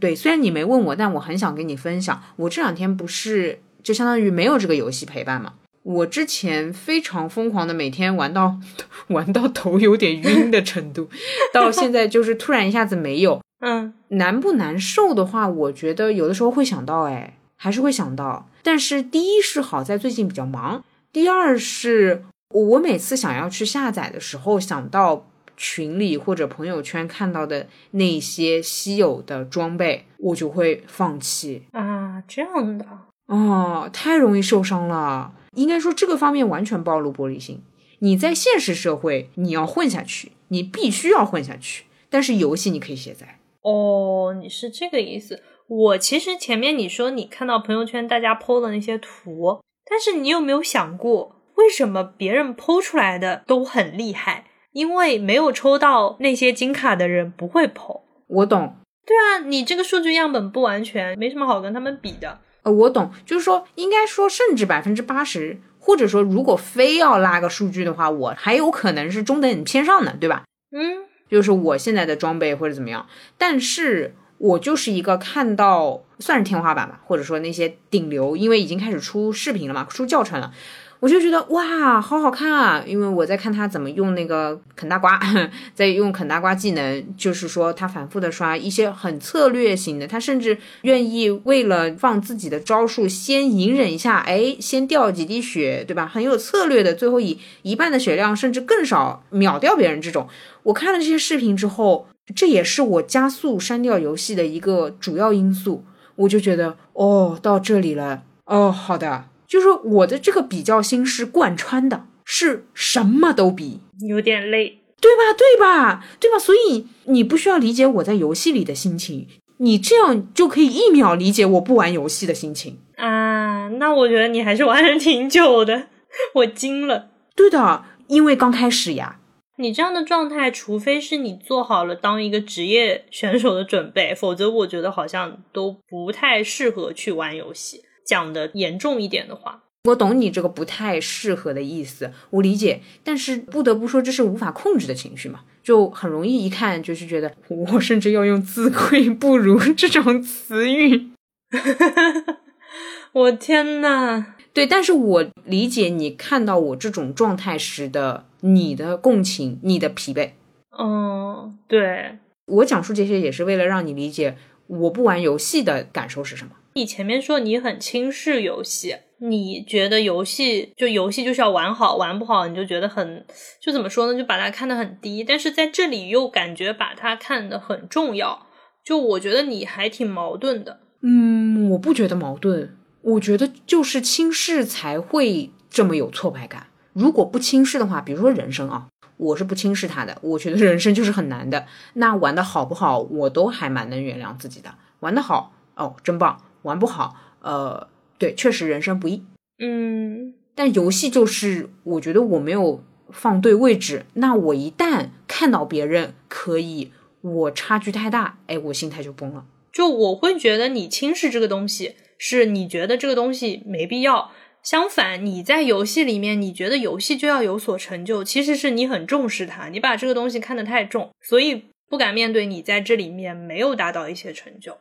[0.00, 5.52] 对，虽然你没问我，但我很想跟你分享，我这两天不是就相当于没有这个游戏陪伴嘛。
[5.88, 8.58] 我之前非常疯狂的每天玩到
[9.06, 11.08] 玩到头有点晕的程度，
[11.50, 18.46] 到现在就是突然一下子没有， 嗯，难不难受的话，我觉得有的时候会想到，哎，还是会想到。
[18.62, 32.84] 但是第一是好在最近比较忙，第二是我每次想要去下载的时候，想到群里或者朋友圈看到的那些稀有的装备，我就会放弃啊，这样的
[33.28, 35.32] 哦，太容易受伤了。
[35.60, 37.62] 应该说这个方面完全暴露玻璃心。
[38.00, 41.84] 你在现实社会你要混下去，你必须要混下去。
[42.08, 43.40] 但是游戏你可以卸载。
[43.62, 45.42] 哦，你是这个意思。
[45.66, 54.46] 我其实前面你说你看到朋友圈大家 PO 的那些图，但是你有没有想过，为什么别人 PO 出来的都很厉害？
[54.72, 58.02] 因为没有抽到那些金卡的人不会 PO。
[58.28, 58.76] 我懂。
[59.04, 62.38] 对啊，你这个数据样本不完全，没什么好跟他们比的。
[62.68, 70.44] 呃，我懂，就是说，应该说，甚至百分之八十，或者说，如果非要拉个数据的话，我还有可能是中等偏上的，对吧？
[70.70, 73.06] 嗯，就是我现在的装备或者怎么样，
[73.38, 80.52] 但是我就是一个看到算是天花板吧，或者说那些顶流，因为已经开始出视频了嘛，出教程了。
[81.00, 82.82] 我就觉得哇，好好看啊！
[82.84, 85.16] 因为我在看他怎么用那个啃大瓜，
[85.72, 96.04] 在用啃大瓜技能，就是说他反复的刷一些很策略型的，他甚至愿意为了放自己的招数，先隐忍一下，哎，先掉几滴血，对吧？
[96.04, 100.00] 很有策略的，最后以一半的血量甚至更少秒掉别人。
[100.00, 100.26] 这种
[100.64, 105.84] 我看了这些视频之后，这也是我加速删掉游戏的一个主要因素。
[106.16, 109.26] 我就觉得哦，到这里了，哦，好的。
[109.46, 115.32] 就是我的这个比较心是贯穿的，是什么都比，有点累，对吧？
[115.38, 116.04] 对吧？
[116.18, 116.38] 对吧？
[116.38, 119.26] 所以你不需要理解我在游戏里的心情，
[119.58, 123.68] 你这样就可以一秒理解我不玩游戏的心情啊。
[123.78, 125.86] 那我觉得你还是玩的挺久的，
[126.34, 127.10] 我惊了。
[127.36, 129.20] 对的，因为刚开始呀。
[129.60, 137.82] 你这样的状态，除非是你做好了当一个职业选手的准备，否则我觉得好像都不太适合去玩游戏。
[138.04, 142.80] 讲的严重一点的话，我懂你这个不太适合的意思，我理解。
[143.02, 151.10] 但是不得不说，这是无法控制的情绪嘛，就很容易一看就是觉得，我甚至要用自愧不如 这种词语。
[153.12, 160.30] 我天呐，对，但是我理解你看到我这种状态时的你的共情，你的疲惫。
[160.78, 164.36] 嗯，对我讲述这些也是为了让你理解
[164.66, 166.52] 我不玩游戏的感受是什么。
[166.74, 173.26] 你前面说你很轻视游戏，你觉得游戏就游戏就是要玩好，玩不好你就觉得很
[173.60, 174.16] 就怎么说呢？
[174.16, 175.24] 就把它看得很低。
[175.24, 178.46] 但是在这里又感觉把它看得很重要。
[178.84, 180.80] 就我觉得你还挺矛盾的。
[181.02, 182.76] 嗯，我不觉得矛盾。
[183.02, 186.68] 我觉得就是轻视才会这么有挫败感。
[186.92, 190.16] 如果不轻视的话，比如说人生啊，我是不轻视他的。
[190.22, 191.66] 我觉得人生就是很难的。
[191.94, 194.74] 那玩的好不好，我都还蛮能原谅自己的。
[195.00, 196.42] 玩的好哦，真棒。
[196.62, 199.24] 玩不好，呃，对，确实人生不易，
[199.60, 209.46] 嗯，但游戏就是，我觉得我没有放对位置，那我一旦看到别人可以，我差距太大，哎，我心态就崩了。
[209.72, 214.32] 就我会觉得你轻视这个东西，是你觉得这个东西没必要。
[214.68, 224.76] 相反，你在游戏里面，你觉得游戏就要有所成就，其实是你很重视它，你把这个东西看得太重，所以不敢面对你在这里面没有达到一些成就。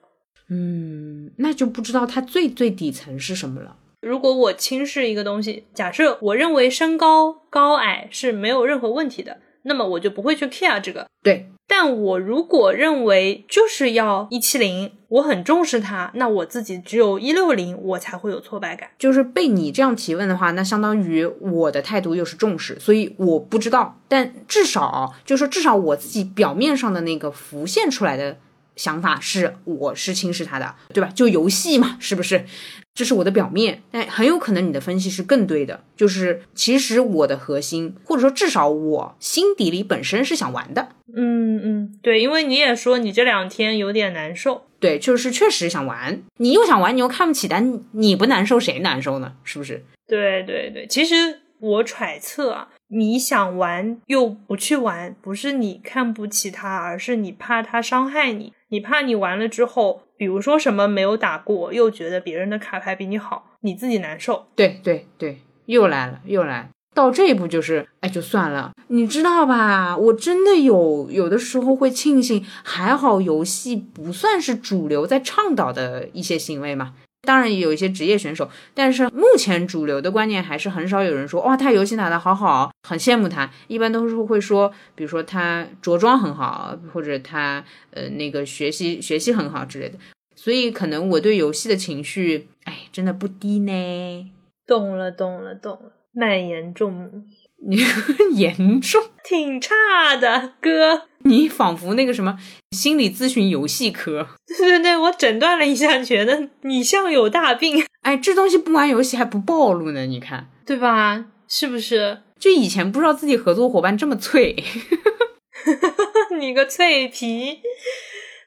[0.49, 3.77] 嗯，那就不知道它最最底层是什么了。
[4.01, 9.37] 如果我轻视一个东西，假设我认为身高高矮是没有任何问题的，
[9.67, 11.05] 那么我就不会去 care 这个。
[11.21, 18.89] 对，但我如果认为就是要一七零，我很重视它，那我自己只有一六零，我才会有挫败感。
[18.97, 23.99] 就是被你这样提问的话，那相当于我的态度又是重视，所以我不知道。
[24.07, 28.37] 但至少就是说，至少我自己表面上的那个浮现出来的。
[28.77, 31.09] 想法是我是轻视他的，对吧？
[31.13, 32.45] 就游戏嘛，是不是？
[32.93, 35.83] 这是我的表面，但很有可能你的分析是更对的。
[35.95, 40.89] 就是其实我的核心，或者说至少我心底里本身是想玩的。
[41.15, 46.23] 嗯嗯，对，因为你也说你这两天有点难受，对，就是确实想玩。
[46.37, 49.33] 你又想玩，你又看不起，但你不难受谁难受呢？
[49.43, 49.83] 是不是？
[50.07, 52.69] 对对对，其实我揣测啊。
[52.89, 58.53] 你想玩又不去玩，不是你看不起他，而是你怕他伤害你。
[58.69, 64.47] 你怕你玩了之后，比如说什么没有打过，又觉得别人的卡牌比你好，你自己难受。
[64.55, 69.95] 对对对，又来了，又来到这一步就是，哎，就算了，你知道吧？
[69.95, 76.93] 我真的有有的时候会庆幸，还好游戏不算是主流在倡导的一些行为嘛。
[77.27, 83.51] 当然也有一些职业选手，但是目前主流的观念还是很少有人说哇，他游戏打得好好，很羡慕他。
[83.67, 87.61] 一般都是会说，比如说他着装很好，或者他
[87.91, 89.97] 呃那个学习学习很好之类的。
[90.37, 94.31] 所以可能我对游戏的情绪，哎，真的不低呢。
[94.65, 97.25] 懂了，懂了，懂了，蛮严重。
[97.67, 97.77] 你
[98.37, 101.07] 严重，挺差的，哥。
[101.27, 102.37] 你仿佛那个什么
[102.71, 104.27] 心理咨询游戏科。
[104.47, 107.85] 对对对，我诊断了一下，觉得你像有大病。
[108.01, 111.25] 哎，这东西不玩游戏还不暴露呢，你看，对吧？
[111.47, 112.19] 是不是？
[112.39, 114.55] 就以前不知道自己合作伙伴这么脆。
[116.39, 117.59] 你个脆皮！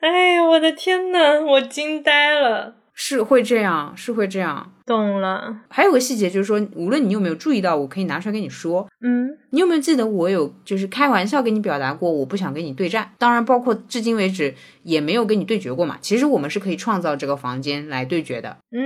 [0.00, 2.76] 哎呀，我的天呐，我惊呆了。
[3.02, 4.70] 是会这样，是会这样。
[4.84, 8.86] 懂了，还有个细节就是说，无论你有没有注意到，我可以拿出来跟你说。
[9.00, 13.10] 嗯，你有没有记得我有就是开玩笑跟你表达过，我不想跟你对战？
[13.16, 15.96] 当然，包括至今为止也没有跟你对决过嘛。
[16.02, 18.58] 其实我们是可以创造这个房间来对决的。
[18.70, 18.80] 嗯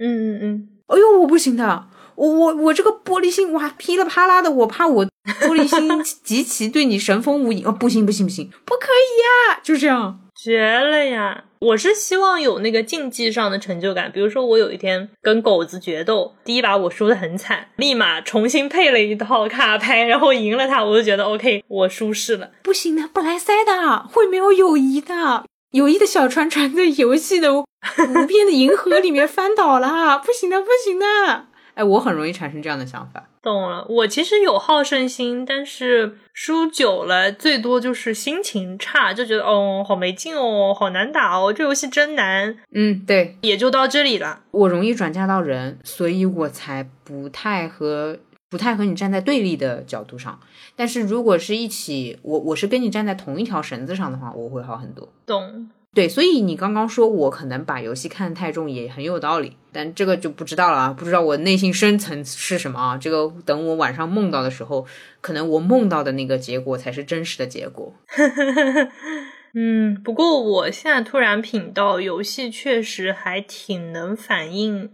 [0.00, 7.66] 嗯嗯，哎呦，我不行的，我我我这个玻璃心哇噼里啪啦的，我怕我玻璃心 极其对你神风无影。
[7.66, 10.20] 哦，不行不行不行，不可以呀、就这样。
[10.40, 11.46] 绝了呀！
[11.58, 22.52] 我是希望有那个竞技上的成就感，比如说我有一天跟狗子决斗，第一把我输的很惨，立马重新配了一套卡牌，然后赢了他，我就觉得 OK，我舒适了。
[22.62, 25.44] 不行的，不来塞的，会没有友谊的。
[25.72, 27.64] 友谊的小船船在游戏的 无
[28.28, 31.47] 边的银河里面翻倒了，不行的，不行的。
[31.78, 33.24] 哎，我很容易产生这样的想法。
[33.40, 44.40] 懂了，我其实有好胜心，但是输久了，最多就是心情差，就觉得哦，好没劲哦，好难打哦，这游戏真难，嗯，对，也就到这里了。
[44.50, 48.18] 我容易转嫁到人，所以我才不太和
[48.50, 50.40] 不太和你站在对立的角度上。
[50.74, 55.08] 但是如果是一起，我我是跟你站在同一条绳子上的话，我会好很多。
[55.24, 59.56] 懂，对，所以你刚刚说我可能把游戏看得太重，也很有道理。
[59.72, 62.96] 但这个就不知道了啊，不知道我内心深层是什么啊？
[62.96, 64.86] 这个等我晚上梦到的时候，
[65.20, 67.94] 可能我梦到的那个结果才是真实的结果。
[69.54, 74.90] 嗯，不过我现在突然品到，游戏确实还挺能反映。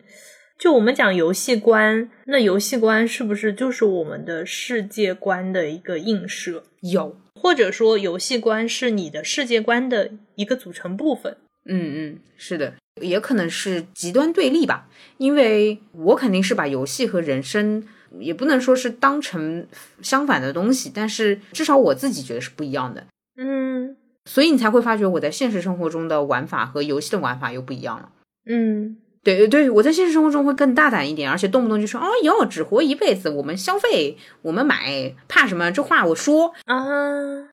[0.57, 6.63] 就我们讲游戏观，那游戏观是不是就是我们的世界观的一个映射？
[6.81, 11.37] 有，或者说，游戏观是你的世界观的一个组成部分？
[11.67, 12.73] 嗯嗯，是的，
[13.03, 14.89] 也可能是极端对立吧。
[15.19, 17.87] 因为我肯定是把游戏和人生，
[18.19, 19.67] 也不能说是当成
[20.01, 23.07] 相反的东西，但是至少我自己觉得是不一样的。
[23.37, 28.09] 嗯所以你才会发觉我在现实生活中的玩法和游戏的玩法又不一样了。
[28.47, 35.73] 嗯对对对，我在现实生活中会更大胆一点，而且动不动就说哦哟，只活一辈子，我们消费，我们买，怕什么？
[35.73, 36.53] 这话我说。
[36.67, 36.85] 啊，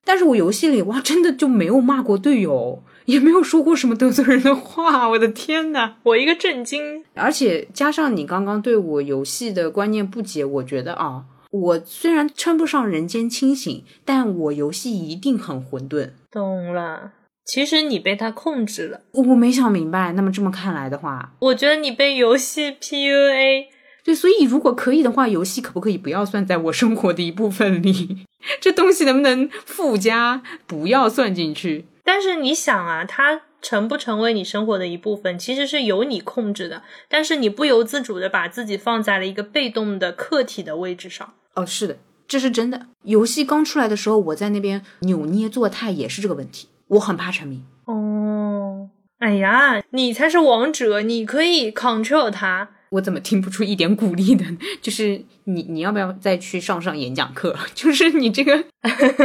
[0.04, 5.08] 但是我游戏里哇，真的就没有骂过队友，也没有说过什么得罪人的话。
[5.08, 5.94] 我的天呐！
[6.02, 7.02] 我一个震惊。
[7.14, 16.10] 而且加上你刚刚对我游戏的观念不解，我觉得啊，我虽然称不上人间清醒，但我游戏一定很混沌。
[16.30, 17.12] 懂了，
[17.44, 19.00] 其实你被他控制了。
[19.12, 23.66] 我没想明白，那么这么看来的话，我觉得你被游戏 PUA。
[24.04, 28.26] 对，所以如果可以的话，游戏可不可以不要算在我生活的一部分里？
[28.60, 31.86] 这东西能不能附加，不要算进去？
[32.02, 36.82] 但是你想啊，它成不成为你生活的一部分，其实是由你控制的。
[37.08, 41.34] 但是你不由自主的把自己放在了一个被动的客体的位置上。
[41.54, 42.88] 哦，是的，这是真的。
[43.04, 47.62] 游戏刚出来的时候，我在那边扭捏作态也是这个问题，我很怕沉迷。
[47.86, 48.88] 哦，
[49.18, 52.68] 哎呀，你才是王者，你可以 control 它。
[52.90, 54.44] 我怎么听不出一点鼓励的？
[54.82, 57.56] 就是你，你要不要再去上上演讲课？
[57.74, 58.64] 就是你这个，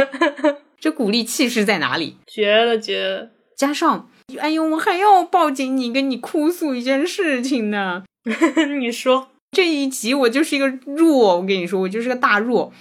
[0.80, 2.16] 这鼓励气势在哪里？
[2.26, 3.30] 绝了，绝了！
[3.54, 4.08] 加上，
[4.38, 8.04] 哎呦，我还要抱紧你，跟你哭诉一件事情呢。
[8.80, 12.72] 你说，这一集我就是一个弱，我跟你说，我就是个大弱。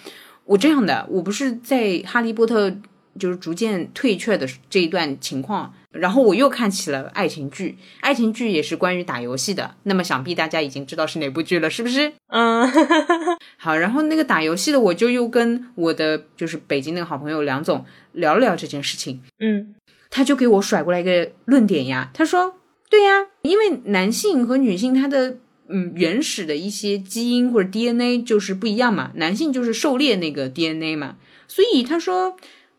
[0.45, 2.73] 我这样的，我不是在哈利波特
[3.17, 9.75] 就是逐渐退却的这一段情况，然后我又看起了爱情剧，爱情剧也是关于打游戏的。
[9.83, 12.13] 那么想必大家已经知道是哪部剧了，是不是？
[12.27, 12.69] 嗯，
[13.57, 19.75] 好，然后那个打游戏的，我就又跟我的就是北京那个好朋友梁总聊了聊这件事情，嗯
[20.09, 22.55] 他就给我甩过来一个论点呀，他说，
[22.89, 25.37] 对呀，因为男性和女性他的
[25.67, 31.17] 嗯原始的一些基因或者 DNA 就是不一样嘛，男性就是狩猎那个 DNA 嘛，
[31.49, 32.37] 所以他说，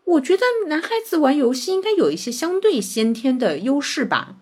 [0.09, 4.35] 我觉得男孩子玩游戏应该有一些相对先天的优势吧，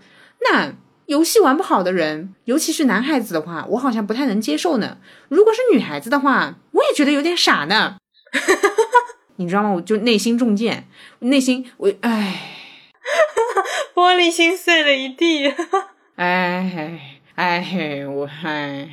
[0.52, 0.74] 那。
[1.08, 4.98] 游戏玩不好的人，尤其是男孩子的话，我好像不太能接受呢。
[5.30, 7.96] 如果是女孩子的话，我也觉得有点傻呢。
[9.38, 9.72] 你知道吗？
[9.72, 10.86] 我就内心中箭，
[11.20, 12.58] 内心我唉
[13.96, 15.48] 玻璃心碎了一地。
[16.18, 18.90] 唉唉，我唉。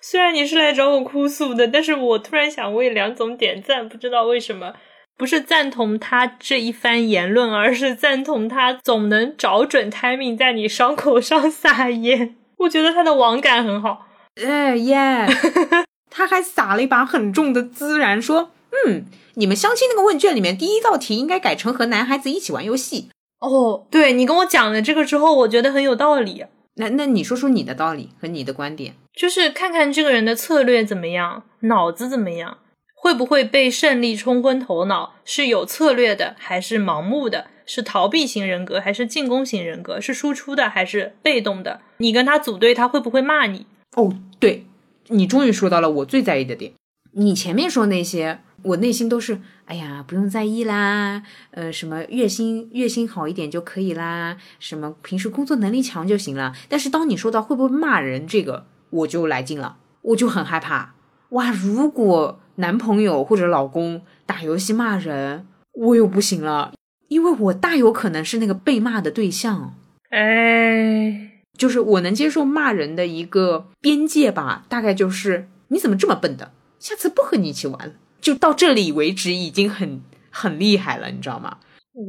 [0.00, 4.74] 虽然你是来找我哭诉的，但是我突然想为梁总点赞，不知道为什么，
[5.16, 12.36] 不是赞同他这一番言论，而是赞同他总能找准 timing 在你伤口上撒盐。
[12.58, 14.06] 我觉得他的网感很好。
[14.36, 15.26] 哎耶！
[16.10, 18.50] 他还撒了一把很重的孜然，说
[18.86, 19.04] ：“嗯，
[19.34, 23.08] 你们相亲那个问卷里面第一道题应该改成和男孩子一起玩游戏。
[23.40, 26.44] 哦，对你跟我讲了这个之后，我觉得很有道理。
[26.76, 28.94] 那那你说说你的道理和你的观点。
[29.14, 32.58] 就是看看这个人的策略怎么样，脑子怎么样，
[33.06, 40.00] 会不会被胜利冲昏头脑，是有策略的还是盲目的，是逃避型人格还是进攻型人格？
[40.00, 41.80] 是输出的还是被动的？
[41.98, 43.64] 你跟他组队，他会不会骂你？
[43.94, 44.66] 哦，对，
[45.06, 46.72] 你终于说到了我最在意的点。
[47.12, 56.52] 你前面说那些，我内心都是，哎呀，不用在意啦，呃，什么月薪月薪好一点就可以啦，什么平时工作能力强就行了。
[56.68, 60.96] 但是当你说到会不会骂人这个，我就来劲了，我就很害怕。
[61.30, 66.74] 哇，如果男朋友或者老公打游戏骂人，我又不行了，
[67.08, 69.74] 因为我大有可能是那个被骂的对象。
[70.10, 80.00] 哎，就是我能接受骂人的一个边界吧，大概就是你怎么这么笨的，下次不和你一起玩了，就到这里为止，已经很
[80.30, 81.58] 很厉害了，你知道吗？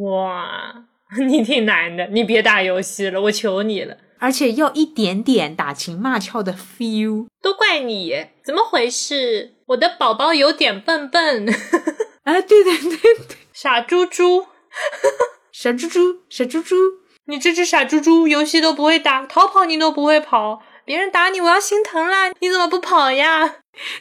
[0.02, 0.86] 哇，
[1.28, 3.98] 你挺难的，你别打游戏了，我求你了。
[4.20, 8.14] 而且要一点点打情骂俏的 feel，都怪你，
[8.44, 9.54] 怎么回事？
[9.68, 11.48] 我的宝宝有点笨笨。
[12.24, 14.46] 啊，对对对对，傻猪猪，
[15.54, 16.76] 傻猪猪，傻猪猪，
[17.26, 23.48] 你这只傻猪猪，游戏都不会打，逃跑你都不会跑，别人打你我要心疼啦，你怎么不跑呀？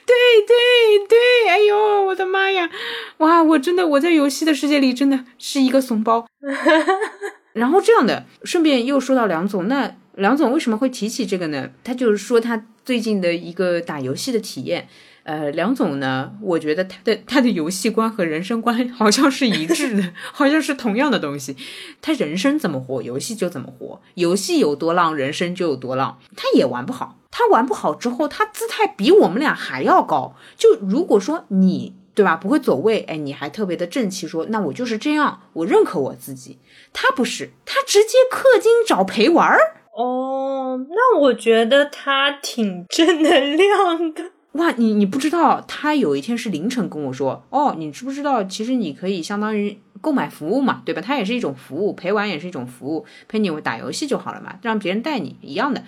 [0.06, 2.70] 对对对，哎呦，我的妈呀！
[3.18, 6.26] 哇，我真的我在游戏的世界里真的是一个怂包。
[7.52, 9.94] 然后这样的，顺便又说到梁总，那。
[10.16, 11.70] 梁总为什么会提起这个呢？
[11.84, 14.88] 他就是说他最近的一个打游戏的体验。
[15.24, 21.56] 呃，梁总呢，我觉得他的他的游戏观和人生观好像是一致的， 好像是同样的东西。
[22.00, 24.00] 他人生怎么活，游戏就怎么活。
[24.14, 26.18] 游戏有多浪，人生就有多浪。
[26.36, 30.36] 他也玩不好，他玩不好之后，他姿态比我们俩还要高。
[30.56, 36.58] 就如果说你对吧，不会走位，哎，你还特别的正气，说那我就是这样，我认可我自己。
[36.92, 39.58] 他不是，他直接氪金找陪玩儿。
[39.96, 44.22] 哦，那我觉得他挺正能量的
[44.52, 44.70] 哇！
[44.76, 51.00] 你你不知道，他有一天是凌晨跟我说，哦，你知不知道，其实你可以相当于购买服务嘛，对吧？
[51.00, 55.82] 它也是一种服务，陪玩也是一种服务，陪你打游戏就好了嘛，让别人带你一样的。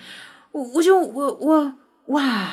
[0.52, 1.74] 我我就我我
[2.06, 2.48] 哇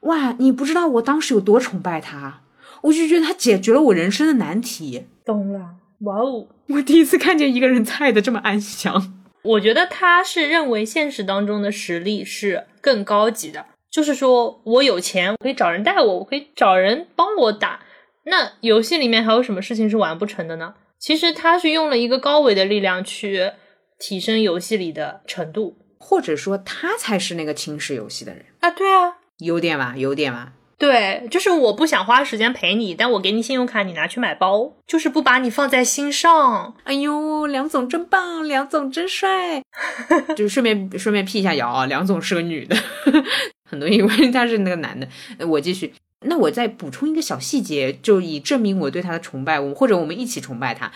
[0.00, 0.36] 哇！
[0.38, 2.40] 你不知道我当时有多崇拜他，
[2.82, 5.06] 我就觉得他解决了我人生的难题。
[5.24, 6.48] 懂了，哇哦！
[6.68, 9.14] 我第一次看见一个人菜的这么安详。
[9.42, 17.80] 我觉得他是认为现实当中的实力是更高级的，就是说我有钱，我可以找人带我，我可以找人帮我打。
[18.24, 20.74] 那游戏里面还有什么事情是完不成的呢？
[20.98, 23.50] 其实他是用了一个高维的力量去
[23.98, 28.70] 提升游戏里的程度，或者说他才是那个轻视游戏的人啊？
[28.70, 30.52] 对啊，有点吧，有点吧。
[30.78, 36.74] 对，就是我不想花时间陪你，但我给你信用卡，你拿去买包，就是不把你放在心上。
[36.84, 39.62] 哎呦，梁总真棒，梁总真帅。
[40.36, 42.76] 就顺便顺便辟一下谣啊，梁总是个女的，
[43.70, 45.08] 很多以为他是那个男的。
[45.46, 50.90] 我继续，那我再补充一个小细节，就以证明我对他的崇拜，我或者我们一起崇拜他。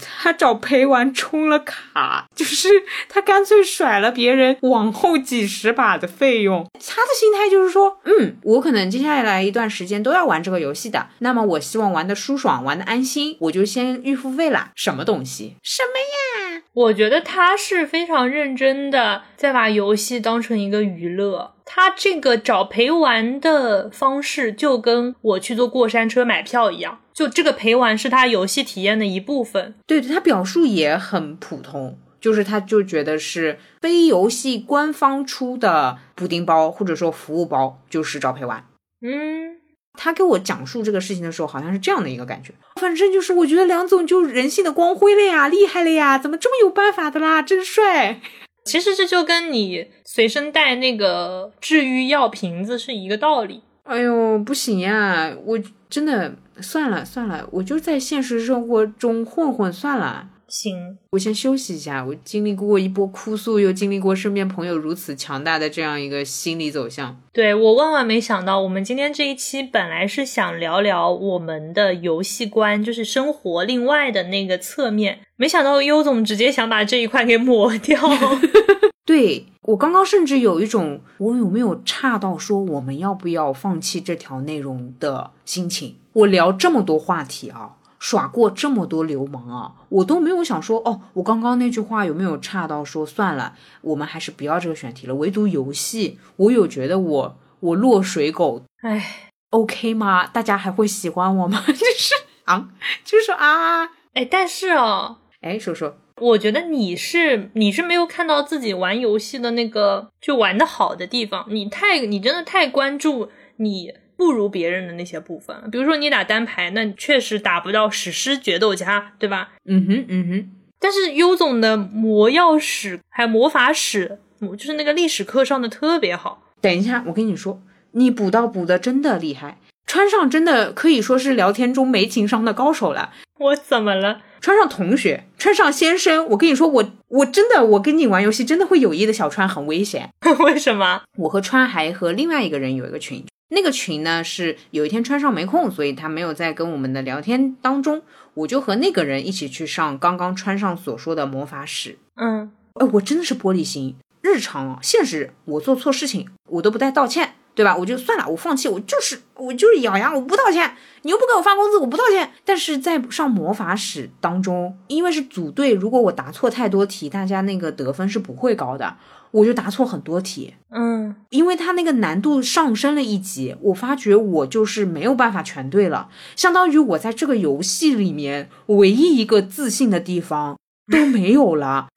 [0.00, 2.68] 他找陪玩充了卡， 就是
[3.08, 6.66] 他干脆甩了别人往后几十把的费用。
[6.74, 14.70] 他的心态就是说，嗯，我可能接下来一段时间都要玩这个游戏的，那么我希望玩的舒爽，玩的安心，我就先预付费了。
[14.74, 15.56] 什么东西？
[15.62, 16.62] 什么呀？
[16.74, 21.52] 我觉得他是非常认真的，在把游戏当成一个娱乐。
[21.64, 26.98] 他这个找陪玩的方式，就跟我去坐过山车买票一样。
[27.14, 38.64] 就这个陪玩是他游戏体验的一部分，对他表述也很普通，就是他就觉得是非游戏官方出的补丁包或者说服务包，就是找陪玩。
[39.02, 39.58] 嗯，
[39.98, 42.54] 他给我讲述这个事情的时候，好像是这样的一个感觉。
[42.80, 48.20] 反正就是我觉得梁总就人性的光辉了呀，厉害了呀，怎么这么有办法的啦，真帅。
[48.64, 53.60] 其实这就跟你随身带那个治愈药瓶子是一个道理。
[53.82, 55.58] 哎呦，不行呀，我
[55.90, 56.32] 真的。
[56.62, 60.28] 算了算了，我就在现实生活中混混算了。
[60.48, 62.04] 行，我先休息一下。
[62.04, 67.18] 我经历过一波哭诉，又经历过身边朋友如此强大的这样一个心理走向。
[67.32, 77.98] 对我万万没想到，我们今天这一期本来是想聊聊我们的游戏观，就是生活另外的那个侧面，没想到优总直接想把这一块给抹掉。
[79.06, 85.96] 对我刚刚甚至有一种，我有没有差到说我们要不要放弃这条内容的心情？
[86.12, 95.14] 我聊这么多话题啊，耍过这么多流氓啊，我都没有想说哦，我刚刚那句话有没有差到说算了，我们还是不要这个选题了。
[95.14, 100.26] 唯独游戏，我有觉得我我落水狗，哎，OK 吗？
[100.26, 101.62] 大家还会喜欢我吗？
[101.68, 102.68] 就是啊，
[103.04, 103.84] 就是啊，
[104.14, 113.94] 哎，但是哦，哎，说说，我觉得你是你是没有看到自己玩游戏的那个就玩的好的地方，你太你真的太关注你。
[114.22, 119.50] 不如别人的那些部分，比如说你打单排，那确实打不到史诗决斗家，对吧？
[119.64, 120.50] 嗯哼，嗯哼。
[120.78, 126.44] 但是优总的魔药史还有魔法史，就是那个历史课上的特别好。
[126.60, 127.60] 等一下，我跟你说，
[127.90, 133.12] 你补刀补的真的厉害，川上真的可以说是聊天中没情商的高手了。
[133.40, 134.22] 我怎么了？
[134.40, 139.12] 川上同学，川上先生，我跟你说，我我真的，我跟你玩游戏真的会有意的。
[139.12, 140.08] 小川很危险，
[140.44, 141.02] 为什么？
[141.18, 148.02] 我和川还和另外一个人有一个群，那个群呢是有一天川上没空，所以他没有在跟我们的聊天当中，
[148.34, 151.98] 我就和那个人一起去上刚刚川上所说的魔法史。
[152.16, 157.34] 嗯，哎，我真的是玻璃心，日常现实我做错事情我都不带道歉。
[157.54, 157.76] 对吧？
[157.76, 160.74] 我就算了，我放弃，我就是我就是咬牙，我不道歉。
[161.02, 162.32] 你又不给我发工资，我不道歉。
[162.46, 168.96] 但是在上魔法史当中，因为是组队，如果我答错太多题，大家那个得分是不会高的。
[169.32, 180.56] 我就答错很多题，嗯，因为它那个难度上升了一级，我发觉我就是没有办法全对了，相当于我在这个游戏里面唯一一个自信的地方
[180.92, 181.88] 都没有了。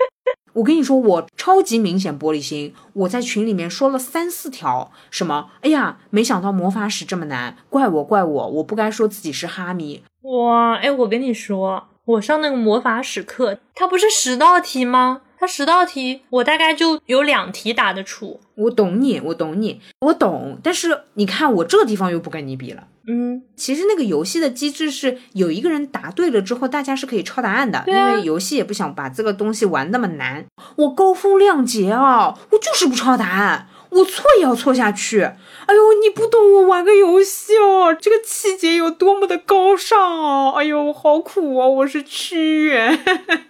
[0.53, 2.73] 我跟你说，我超级明显玻璃心。
[2.93, 5.49] 我在群里面说了三四条，什么？
[5.59, 10.01] 哎呀，没想到魔法史这么难，怪我怪我，我不该说自己是哈迷。
[10.21, 15.23] 哇，哎，我跟你说，我上那个魔法史课，它不是十道题吗？
[15.45, 18.39] 它十道题，我大概就有两题答得出。
[18.55, 20.57] 我懂你，我懂你，我懂。
[20.63, 22.87] 但是你看，我这个地方又不跟你比了。
[23.07, 30.43] 嗯，其实那个游戏的机制是有一个人答对了之后，大家是可以抄答案的，因为游戏也不想把这个东西玩那么难。
[30.77, 35.21] 我高风亮节啊，我就是不抄答案，我错也要错下去。
[35.21, 40.55] 哎呦，你不懂我玩个游戏哦，这个气节有多么的高尚哦。
[40.57, 42.99] 哎呦，好苦哦，我是屈原，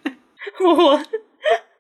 [0.68, 1.02] 我。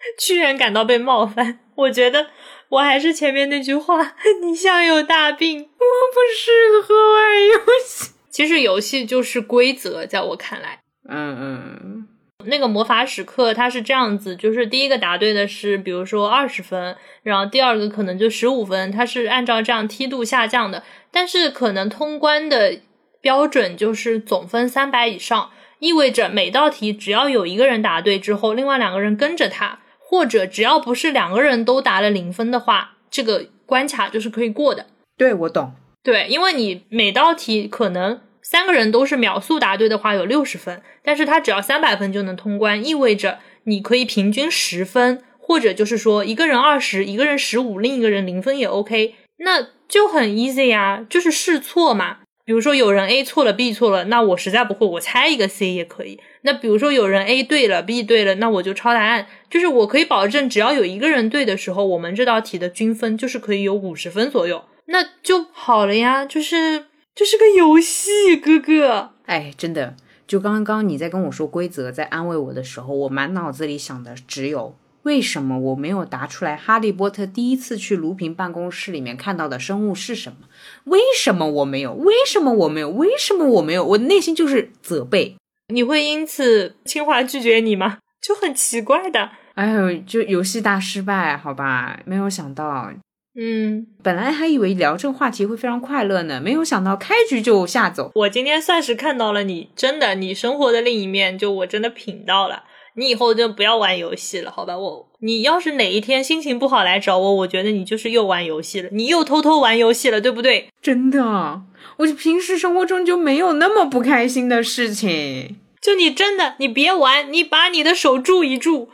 [0.20, 2.28] 屈原感到被冒犯，我觉得
[2.70, 8.12] 我还是前面那句话，你像有大病，我不适合玩游戏。
[8.30, 10.80] 其实游戏就是规则，在我看来，
[11.10, 12.08] 嗯嗯，
[12.45, 22.80] 那个魔法史课它是这样子，就是第一个答对的是，比如说二十分，然后第二个可能就十五分，它是按照这样梯度下降的，但是可能通关的
[23.22, 29.80] 标准就是总分三百以上，意味着每道题只要有一个人答对之后，另外两个人跟着他。
[30.16, 34.86] 或者只要不是两个人都答了零分的话，这个关卡就是可以过的。
[35.18, 35.74] 对，我懂。
[36.01, 52.20] 对，因为你每道题可能三个人都是秒速答对的话，有六十分，但是他只要三百分就能通关，意味着你可以平均十分，或者就是说一个人二十，一个人十五，另一个人零分也 OK，那就很 easy 呀，就是试错嘛。
[52.46, 56.20] 比如说有人 A 错了，B 错了，那我实在不会，我猜一个 C 也可以。
[56.41, 59.26] 那比如说有人 A 对了，B 对了，那我就抄答案。
[59.50, 66.24] 就是我可以保证，只要有一个人对的时候，我们这道题的均分就是可以有五十分左右，那就好了呀。
[66.24, 66.86] 就是
[67.16, 69.10] 这是个游戏，哥哥。
[69.26, 69.96] 哎，真的，
[70.28, 74.76] 就刚刚你在跟我说规则，在安慰我的时候，我满脑子里想的只有。
[75.06, 76.56] 为什么我没有答出来？
[76.56, 80.47] 哈利波特第一次去卢平办公室里面看到的生物是什么？
[80.86, 81.93] 为什么我没有？
[81.93, 82.89] 为什么我没有？
[82.89, 83.86] 为什么我没有？
[83.86, 85.36] 我内心就是责备。
[85.68, 87.99] 你会因此清华拒绝你吗？
[88.20, 89.30] 就很奇怪的。
[89.53, 91.99] 哎呦，就游戏大失败，好吧？
[92.06, 92.91] 没有想到，
[93.39, 98.12] 嗯，本来还以为聊这个话题会非常快乐呢，没有想到开局就吓走。
[98.16, 102.64] 我今天算是看到了你真的你生活的另一面，就我真的品到了。
[102.98, 104.78] 你以后就不要玩游戏了，好吧？
[104.78, 110.70] 我，你要是哪一天心情不好来找我，我觉得你就是又玩游戏了，你又偷偷玩游戏了，对不对？
[110.82, 111.62] 真的，
[111.98, 115.58] 我平时生活中就没有那么不开心的事情。
[115.82, 118.89] 就你真的，你别玩，你把你的手住一住。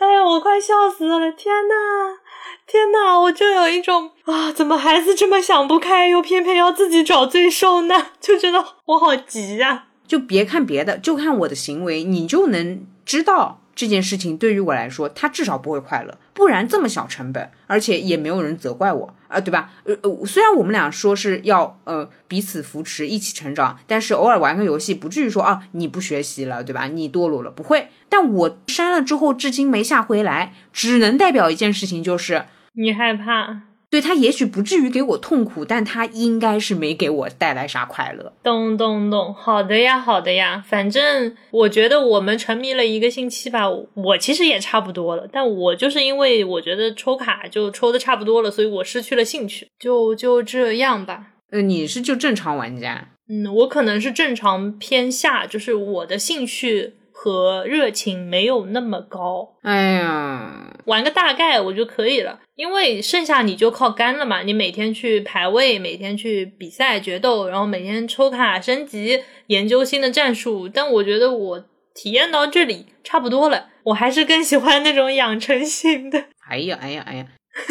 [0.00, 1.32] 哎呀，我快笑死了！
[1.32, 2.18] 天呐，
[2.66, 8.08] 天呐，我就有一种啊，怎么孩子这么想不开，又偏偏要自己找罪受呢？
[8.20, 9.86] 就觉得我好急呀。
[10.06, 12.86] 就别看别的，就看我的行为，你就能。
[13.06, 19.70] 知道这件事情对于我来说，他至少不会快乐，不然这么小成本，而且也没有人责怪我啊，对吧？
[19.84, 26.86] 呃呃，虽然我们俩说是要呃彼此扶持，一起成长，但是偶尔玩个游戏，不至于说啊你不学习了，对吧？
[26.86, 27.88] 你堕落了，不会。
[28.08, 33.62] 但我删了之后，至今没下回来，只能代表一件事情，就是你害怕。
[33.96, 38.30] 对他也许不至于给我痛苦，但他应该是没给我带来啥快乐。
[38.42, 40.62] 咚咚咚，好的呀，好的呀。
[40.68, 45.26] 反正我觉得我们沉迷了一个星期吧，我其实也差不多了。
[45.32, 49.66] 但我就是因为我觉得抽卡就抽的差不多了，所以我失去了兴趣。
[49.78, 51.28] 就就这样吧。
[51.50, 53.08] 呃，你是就正常玩家？
[53.30, 56.92] 嗯，我可能是正常偏下，就是我的兴趣。
[57.18, 70.68] 和热情没有那么高，哎呀，玩个大概我就可以了，因为剩下你就靠肝了嘛，你每天去排位，每天去比赛决斗，然后每天抽卡升级，研究新的战术。
[70.68, 71.64] 但我觉得我
[71.94, 76.26] 体验到这里差不多了，我还是更喜欢那种养成型的。
[76.48, 77.26] 哎呀哎呀哎呀！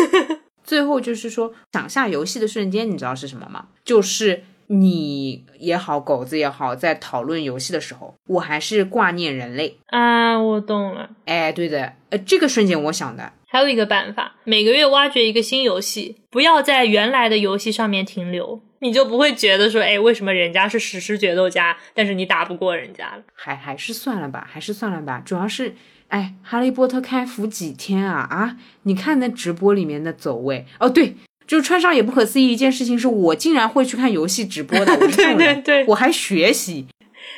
[0.66, 3.68] 最后就是说，想下游戏的瞬间，你知道是什么吗？
[3.86, 10.39] 就是你也好，狗子也好，在讨论游戏的时候，我还是挂念人类啊。
[10.39, 11.09] 我懂了。
[11.26, 23.24] 哎，对的，呃，这个瞬间我想的还有一个办法，每个月挖掘一个新游戏，不要在原来的游戏上面停留，你就不会觉得说，哎，为什么人家是史诗决斗家，但是你打不过人家了？
[23.34, 25.76] 还还是算了吧，还是算了吧，主要是。
[26.07, 28.57] 哎，哈利波特开服几天啊啊！
[28.84, 31.16] 你看那直播里面的走位哦，对，
[31.48, 36.86] 就是川上也不可思议一件事情，是我竟然会去看游戏直播的，对对对，我还学习，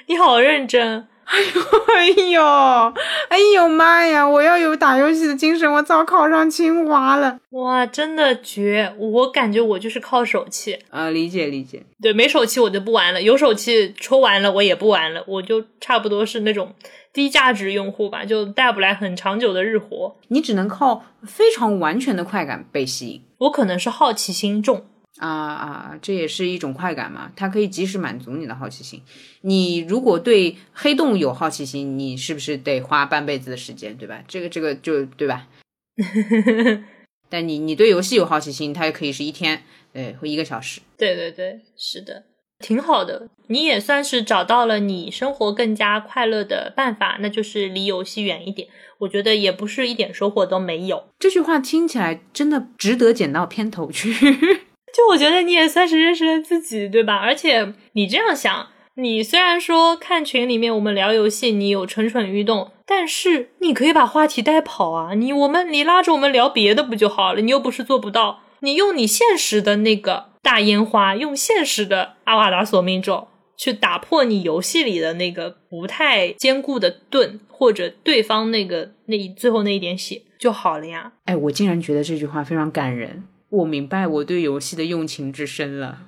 [0.08, 1.08] 你好认真。
[1.28, 1.62] 哎呦
[1.94, 2.94] 哎呦
[3.28, 4.26] 哎呦妈呀！
[4.26, 7.38] 我要有打游戏的精神，我早考上清华了。
[7.50, 8.94] 哇，真的绝！
[8.98, 11.84] 我感觉我就是靠手气啊，理解理解。
[12.02, 16.74] 对，没手气我就不玩了，有手气抽完了我也不玩了，我就差不多是那种
[17.12, 20.16] 低价值用户吧，就带不来很长久的日活。
[20.30, 23.22] 你只能靠非常完全的快感被吸引。
[23.40, 24.86] 我可能是好奇心重。
[25.18, 29.02] 啊啊，这也是一种快感嘛，它可以及时满足你的好奇心。
[29.42, 34.24] 你如果对黑洞有好奇心，你是不是得花半辈子的时间，对吧？
[34.28, 35.48] 这个这个就对吧？
[37.30, 40.82] 但你你对游戏有好奇心，它也可以是一天，对，或一个小时。
[40.96, 42.24] 对对对，是的，
[42.60, 43.28] 挺好的。
[43.48, 48.68] 你也算是找到了你生活更加快乐的办法，那就是离游戏远一点。
[49.00, 51.04] 我觉得也不是一点收获都没有。
[51.20, 54.14] 这句话听起来真的值得剪到片头去。
[54.94, 57.18] 就我觉得你也算是认识了自己，对吧？
[57.18, 65.14] 而且你这样想，你虽然说看群里面我们聊游戏，你有蠢蠢欲动，但是你可以把话题带跑啊！
[65.14, 67.42] 你我们你拉着我们聊别的不就好了？
[67.42, 73.28] 你又不是做不到，你用你现实的那个大烟花，用现实的阿瓦达索命咒
[73.58, 81.12] 去打破你游戏里的那个不太坚固的盾，或者对方那个那最后那一点血就好了呀！
[81.26, 83.24] 哎，我竟然觉得这句话非常感人。
[83.50, 86.00] 我明白我对游戏的用情之深了，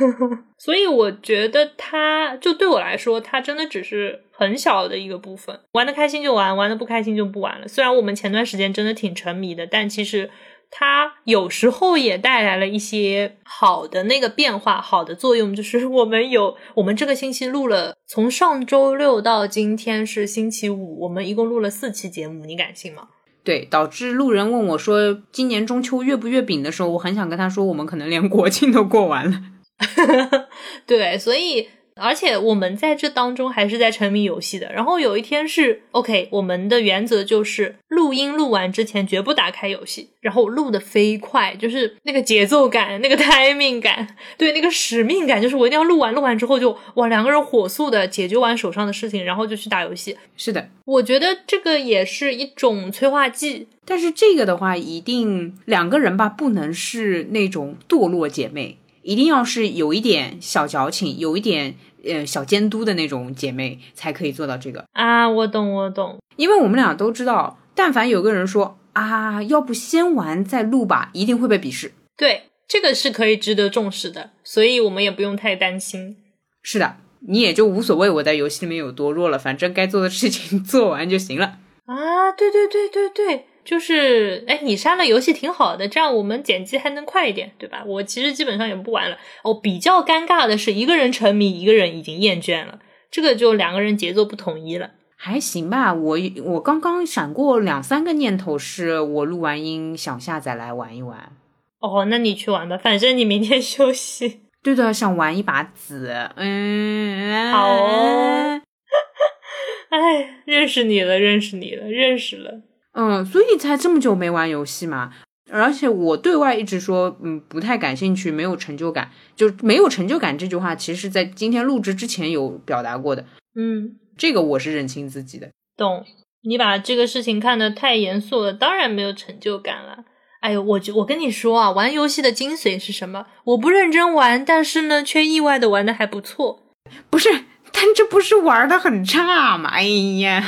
[0.58, 5.58] 所以我觉得它就对我来说，它真的只是很小的一个部分。
[5.72, 7.66] 玩的开心就玩，玩的不开心就不玩了。
[7.66, 10.28] 虽然我们前段时间真的挺沉迷的，但其实
[10.76, 15.54] 它有时候也带来了一些好的那个变化，好的作用。
[15.54, 23.06] 就是我们有，我们这个星期录了，从上周六到今天是星期五，我们一共录了四期节目，你敢信吗？
[23.44, 29.40] 对，导致路人问我说：“今年中秋月不月饼？”的时候，我很想跟他说：“我们可能连国庆都过完了。
[30.84, 31.68] ”对，所以。
[32.00, 34.72] 而且我们在这当中还是在沉迷游戏的。
[34.72, 50.16] 然后有一天是 OK，我们的原则就是录音录完之前绝不打开游戏，然后录的飞快，就是那个节奏感、那个 timing 感，对那个使命感，就是我一定要录完，录完之后就哇，两个人火速的解决完手上的事情，然后就去打游戏。
[50.36, 53.68] 是的，我觉得这个也是一种催化剂。
[53.86, 58.78] 但是这个的话，一定两个人吧，不能是那种堕落姐妹。
[59.04, 65.28] 一定要是有一点小矫情，有一点呃小监督的那种姐妹才可以做到这个啊！
[65.28, 71.92] 我懂，我懂，因为我们俩都知道，但凡有个人说啊，要不先玩再录吧，一定会被鄙视。
[72.16, 76.16] 对，这个是可以值得重视的，所以我们也不用太担心。
[76.62, 76.96] 是的，
[77.28, 81.58] 你也就无所谓我在游戏里面有多弱了，反正该做的事情 做完就行了。
[81.84, 83.44] 啊，对对对对对。
[83.64, 87.82] 就是，哎，你删了游戏挺好的，这样我们剪辑还能快一点，对吧？
[87.86, 89.16] 我其实基本上也不玩了。
[89.42, 92.78] 哦，比较尴尬的是，一个人沉迷，一个人已经厌倦了，
[93.10, 94.90] 这个就两个人节奏不统一了。
[95.16, 101.32] 还行吧，我我刚刚闪过两三个念头，是我录完音想下载来玩一玩。
[101.80, 104.42] 哦，那你去玩吧，反正你明天 休息。
[104.62, 108.60] 对的，想玩一把紫，嗯，好哦。
[109.88, 112.60] 哎，认识你了，认识你了，认识了。
[112.94, 115.12] 嗯，所以才这么久没玩游戏嘛。
[115.50, 123.26] 而且我对外一直说，嗯，不太感兴趣，没有成就感，就没有成就感这句话，其实在今天录制之前有表达过的。
[123.54, 125.50] 嗯，这个我是认清自己的。
[125.76, 126.04] 懂，
[126.42, 130.04] 你把这个事情看得太严肃了，当然没有成就感了。
[130.40, 133.26] 哎呦，我就我跟你说啊，玩游戏的精髓是什么？
[133.44, 136.62] 我不认真玩，但是呢，却意外的玩的还不错。
[137.10, 137.44] 不是。
[137.74, 139.68] 但这不是玩的很差吗？
[139.70, 139.82] 哎
[140.20, 140.42] 呀，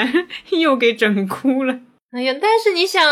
[0.50, 1.78] 又给整哭了。
[2.12, 3.02] 哎呀，但是你想，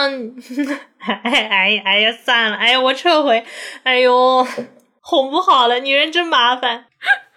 [0.98, 3.44] 哎哎呀哎呀，算了，哎呀，我撤回。
[3.82, 4.46] 哎呦，
[5.00, 6.86] 哄不好了，女人真麻烦。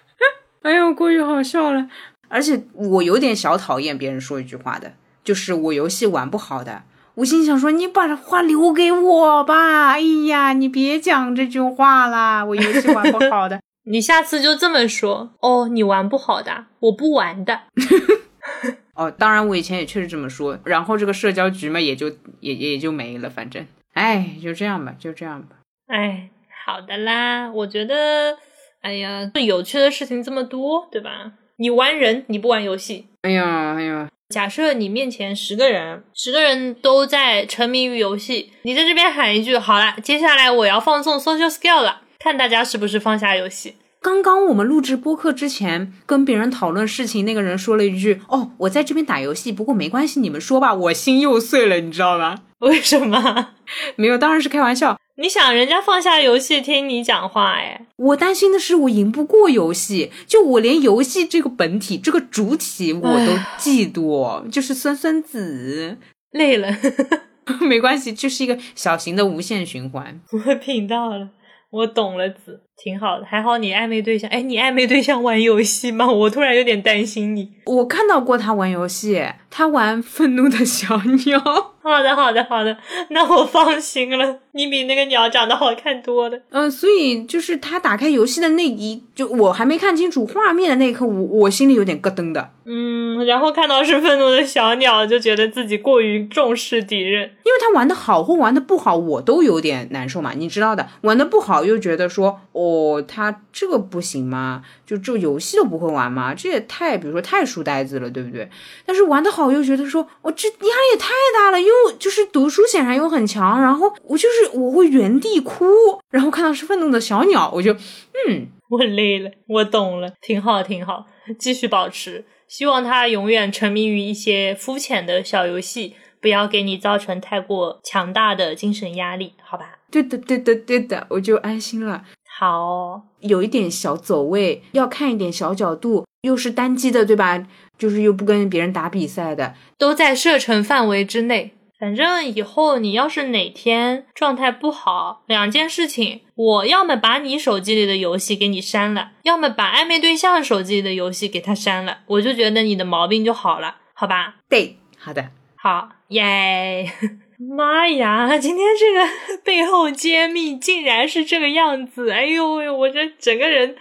[0.63, 1.87] 哎呦，过于好笑了。
[2.29, 4.93] 而且我有点小讨厌别人说一句话的，
[5.23, 6.83] 就是我游戏玩不好的。
[7.15, 9.91] 我心想说，你把话留给我吧。
[9.91, 13.61] 哎呀，你别讲这句话啦，我游戏玩不好的。
[13.85, 17.61] 你下次就这么说哦，你玩不好的，我不玩的。
[18.95, 22.09] 哦，当然我以前也确实这么说，然后这个社交局嘛，也就
[22.39, 25.55] 也也就没了，反正，哎，就这样吧，就这样吧。
[25.87, 26.29] 哎，
[26.65, 28.37] 好的啦，我觉得，
[28.81, 31.33] 哎呀，有趣的事情这么多，对吧？
[31.57, 33.07] 你玩人，你不玩游戏。
[33.23, 43.75] 哎呀，哎呀，假设你面前十个人，十个人都在沉迷于游戏，你在这边喊一句，好了，接下来我要放送 social skill 了，看大家是不是放下游戏。
[44.01, 52.43] 刚刚我们录制播客之前，跟别人讨论事情，那个人说了一句：“哦，我在这边打游戏，不过没关系，你们说吧。”我心又碎了，你知道吗？
[52.59, 53.49] 为什么？
[53.97, 54.97] 没有，当然是开玩笑。
[55.17, 65.97] 你想人家放下游戏听你讲话，哎，我担心的是我赢不过游戏，就我连游戏这个本体、这个主体我都嫉妒，就是酸酸子
[66.31, 66.69] 累了，
[67.59, 70.21] 没关系，就是一个小型的无限循环。
[70.31, 71.29] 我品到了，
[71.73, 72.61] 我懂了，子。
[72.77, 76.05] 挺好的，还好你暧昧对象，哎，你暧昧对象玩游戏吗？
[76.11, 77.53] 我突然有点担心你。
[77.65, 81.72] 我看到过他玩游戏，他玩愤怒的小鸟。
[81.83, 82.77] 好的，好的，好的，
[83.09, 84.39] 那我放心了。
[84.53, 86.39] 你比那个鸟长得好看多了。
[86.49, 92.51] 嗯，所以就是他打开游戏的那一，就我还没看清楚画面的那一刻，我我心里有点咯噔的。
[92.65, 100.87] 嗯，然后看到是愤怒的小鸟，就觉得自己过于重视敌人，因为他玩的好或玩的不好，我都有点难受嘛，你知道的。
[101.01, 102.39] 玩的不好又觉得说。
[102.53, 104.61] 哦，他这个不行吗？
[104.85, 106.35] 就这游戏都不会玩吗？
[106.35, 108.47] 这也太，比如说太书呆子了，对不对？
[108.85, 115.65] 但是玩的好又觉得说，我这压力也太大了，又就是读书显然又很强，然后我就是我会原地哭，
[116.09, 121.05] 然后看到是愤怒的小鸟，我就嗯，我累了，我懂了，挺好挺好，
[121.37, 129.79] 继续保持，希望他永远沉迷于一些肤浅的小游戏，不要给你造成太过强大的精神压力，好吧？
[129.91, 132.03] 对的对的对的，我就安心了。
[132.27, 137.47] 好，有一点小走位，要看一点小角度，又是单机的，对吧？
[137.77, 141.53] 就是又不跟别人打比赛的，都在射程范围之内。
[141.83, 154.35] 反正以后你要是哪天状态不好，两件事情，我要么把你手机里的游戏给你删了，要么把暧昧对象手机里的游戏给他删了，我就觉得你的毛病就好了，好吧？
[154.47, 156.89] 对，好的，好耶。
[157.37, 158.37] 妈呀！
[158.37, 162.11] 今天这个背后揭秘竟然是这个样子！
[162.11, 163.75] 哎呦喂，我这整个人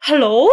[0.00, 0.48] ，Hello。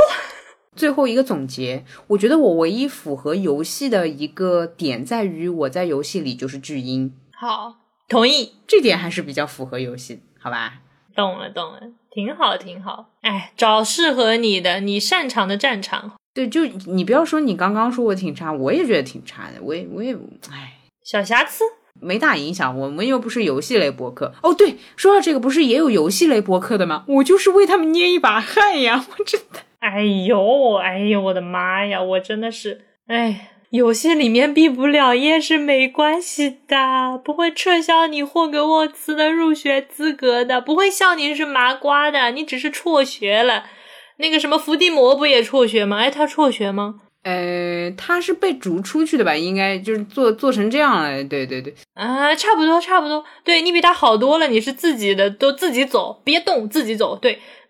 [0.75, 7.13] 最后一个总结，我觉得我唯一符合游戏的一个点在于我在游戏里就是巨婴。
[7.33, 7.75] 好，
[8.07, 10.81] 同意，这点还是比较符合游戏，好吧？
[11.15, 11.79] 懂了，懂了，
[12.11, 13.11] 挺好，挺好。
[13.21, 16.13] 哎，找适合你的、你擅长的战场。
[16.33, 19.61] 对，就你不要说你刚刚说我挺差，我也觉得挺差的。
[19.61, 20.13] 我也，我也，
[20.51, 21.63] 哎，小瑕疵。
[22.01, 24.33] 没大影响，我们又不是游戏类博客。
[24.43, 27.05] 哦，对，说到这个，不是也有游戏类博客的吗？
[27.07, 29.05] 我就是为他们捏一把汗呀！
[29.17, 32.01] 我真的，哎呦，哎呦，我的妈呀！
[32.01, 43.65] 我真的是，哎，游戏里面毕不了业是没关系的，不会撤销你霍格沃茨的入学资格的，不会笑你是麻瓜的，你只是辍学了。
[44.17, 45.97] 那个什么伏地魔不也辍学吗？
[45.99, 46.95] 哎，他辍学吗？
[47.21, 49.35] 呃，他是被逐出去的吧？
[49.35, 51.23] 应该就是做做成这样了。
[51.25, 53.23] 对对对，啊，差不多差不多。
[53.43, 57.15] 对你比他好多了，你是自己的，都自己走，别动，自己走。
[57.15, 57.39] 对，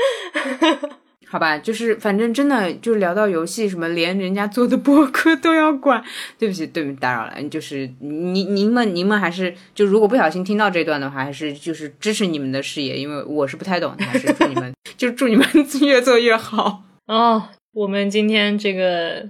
[1.26, 6.02] 好吧，就是反正真的就聊到游戏什么，连人家做的博客都要管。
[6.36, 7.40] 对不起，对不起，打扰了。
[7.44, 15.46] 就是您您们您们还是就如果不小心听到这段的话，还是就是支持你们的事业，因为我是不太懂，还是祝你们 就祝你们
[15.82, 17.48] 越做越好哦。
[17.72, 19.28] 我们今天这个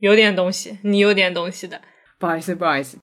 [0.00, 1.80] 有点东西，你有点东西的，
[2.18, 2.98] 不好意思，不好意思，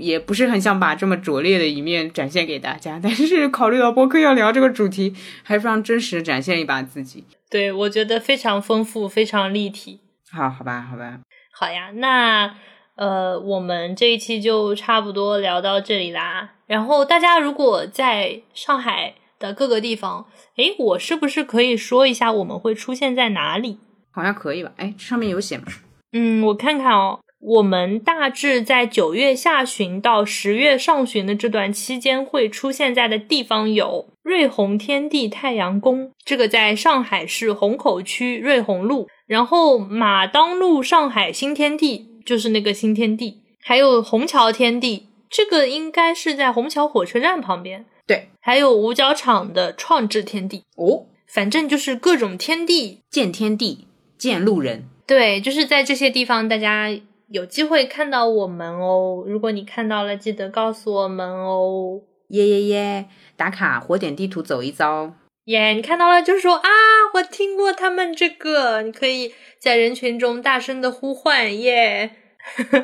[0.00, 7.24] 也不是很想把这么拙劣的一面展现给大家，但是考虑到播客要聊这个主题，还是非常真实的展现一把自己。
[7.50, 10.00] 对，我觉得非常丰富，非常立体。
[10.30, 11.20] 好，好吧，好吧，
[11.52, 12.54] 好呀，那
[12.96, 16.52] 呃，我们这一期就差不多聊到这里啦。
[16.66, 19.14] 然后大家如果在上海。
[19.40, 20.26] 的各个地方，
[20.56, 23.78] 诶，我是不是可以说一下我们会出现在哪里？
[24.10, 24.70] 好像可以吧？
[24.76, 25.64] 哎，上面有写吗？
[26.12, 27.18] 嗯，我看看哦。
[27.40, 47.86] 我们大致在九月下旬到十月上旬的这段期间会出现在的地方有瑞虹天地太阳宫，这个在上海市虹口区瑞虹路，然后马当路上海新天地就是那个新天地，还有虹桥天地，这个应该是在虹桥火车站旁边。
[48.06, 53.86] 对，还有五角场的创智天地哦，反正就是各种天地见天地
[54.18, 54.84] 见路人。
[55.06, 56.90] 对，就是在这些地方，大家
[57.30, 59.22] 有机会看到我们哦。
[59.26, 62.02] 如果你看到了，记得告诉我们哦。
[62.28, 63.06] 耶耶耶！
[63.36, 65.14] 打卡火点地图走一遭。
[65.44, 66.68] 耶，你看到了，就说啊，
[67.14, 72.10] 我听过他们这个，你可以在人群中大声的呼唤耶，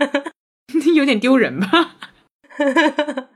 [0.97, 1.97] 有点丢人吧？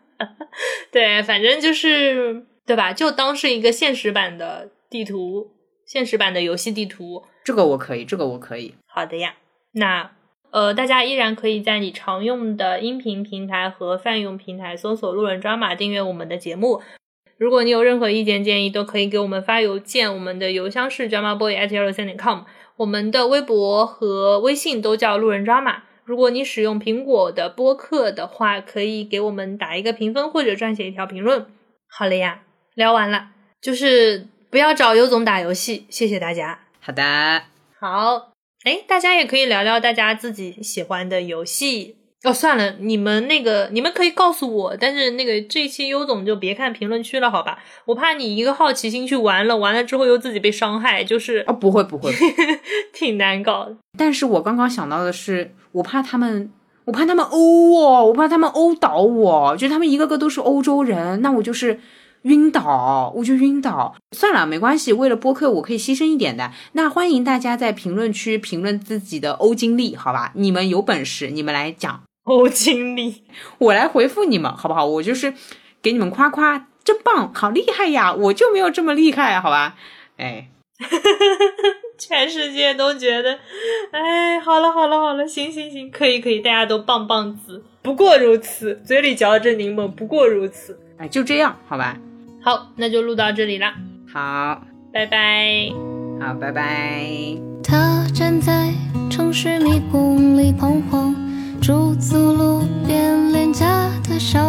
[0.92, 2.92] 对，反正就是对吧？
[2.92, 5.50] 就当是一个现实版的地图，
[5.86, 7.24] 现实版的游戏地图。
[7.44, 8.74] 这个我可以，这个我可以。
[8.86, 9.34] 好的呀，
[9.72, 10.10] 那
[10.50, 16.82] 呃，大家依然可以在你常用的音频平台和泛用平台搜索“路人抓马”，订阅我们的节目。
[17.38, 22.40] 如果你有任何意见建议，都可以给我们发邮件，我们的邮箱是 drama boy at 163.com
[22.76, 25.84] 我们的微博和微信都叫路人抓马。
[26.04, 31.46] 如果你使用苹果的播客的话，可以给我们打一个评分或者撰写一条评论。
[31.88, 32.42] 好了呀，
[32.74, 33.28] 聊完了，
[33.60, 36.60] 就是不要找尤总打游戏，谢谢大家。
[36.80, 37.42] 好的，
[37.78, 38.29] 好，
[38.64, 41.96] 哎，大家也可以聊聊大家自己喜欢的游戏。
[42.24, 47.58] 哦，算了，你们那个你们可以告诉我，但是那个这期优总就别看评论区了，好吧？
[47.86, 52.12] 我怕你一个好奇心去玩了，玩了之后又自己被伤害，就是啊，不会不会，
[52.92, 53.74] 挺难搞的。
[53.96, 56.52] 但是我刚刚想到的是，我怕他们，
[56.84, 61.80] 我怕他们殴我，我怕他们殴倒我，就他们一个个都是欧洲人，那我就是
[62.22, 63.94] 晕倒，我就晕倒。
[64.12, 66.52] 算了，没关系，为了播客我可以牺牲一点的。
[66.72, 70.32] 那欢迎大家在评论区评论自己的欧经历，好吧？
[70.34, 72.02] 你们有本事，你们来讲。
[72.24, 73.24] 欧经历，
[73.58, 74.84] 我来回复你们好不好？
[74.84, 75.32] 我就是
[75.82, 78.12] 给你们夸夸，真棒，好厉害呀！
[78.12, 79.74] 我就没有这么厉害，好吧？
[80.18, 80.48] 哎，
[81.98, 83.38] 全世界都觉得，
[83.90, 91.96] 哎，好了好了好了，行行行，可以可以，大家都棒棒子，不过如此，嘴里嚼着柠檬，不过如此，哎，就这样，好吧？
[92.42, 93.74] 好，那就录到这里啦，
[94.10, 94.62] 好，
[94.92, 95.70] 拜拜，
[96.20, 97.06] 好，拜拜。
[97.62, 98.72] 他站在
[99.10, 101.14] 城市迷宫里彷徨。
[101.60, 104.40] 驻足路边廉价的小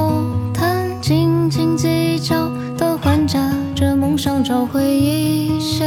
[0.53, 5.85] 摊，斤斤计较的还价，着梦想找回一些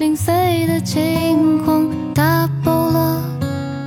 [0.00, 3.22] 零碎的轻狂，打破了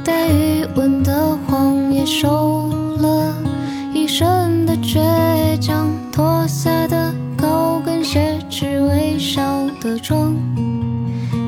[0.06, 2.47] 带余温的谎，也收
[9.88, 10.36] 的窗，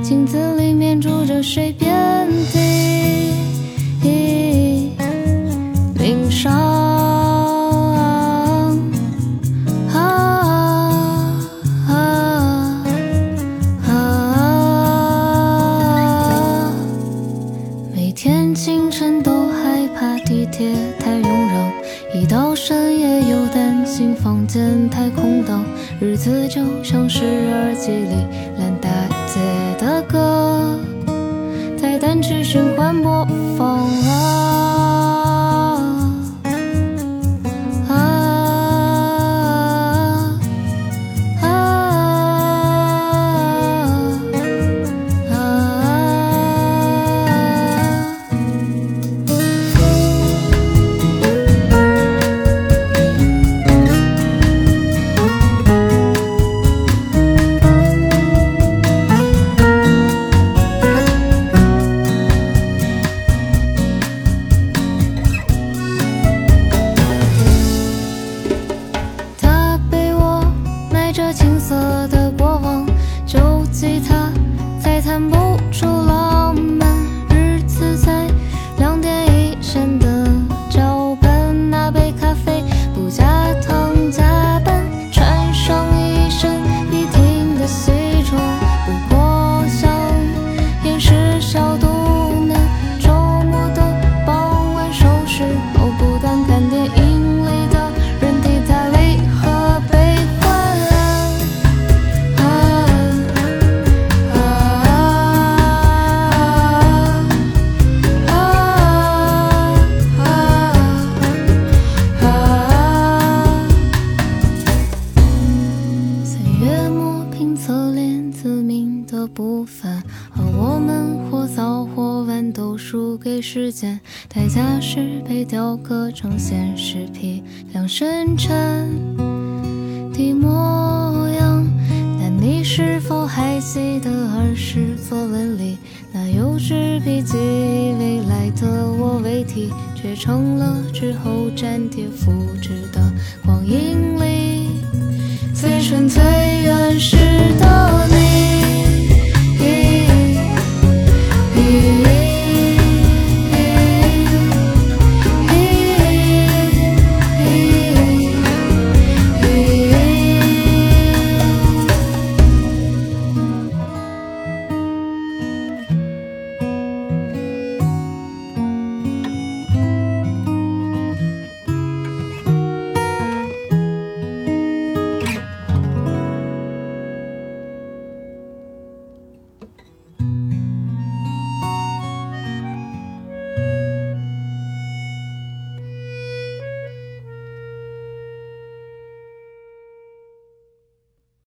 [0.01, 2.69] 镜子里面住着谁遍地。
[6.31, 6.53] 伤
[9.93, 9.97] 啊
[11.87, 12.85] 啊
[13.85, 13.91] 啊！
[17.93, 21.23] 每天清晨都害怕地铁太拥
[22.13, 25.65] 挤，一到深夜又担心房间太空荡，
[26.01, 28.25] 日子就像是耳机里
[28.57, 28.89] 烂大
[29.27, 29.37] 街
[29.77, 30.79] 的歌，
[31.77, 33.27] 在单曲循环播
[33.57, 34.68] 放了。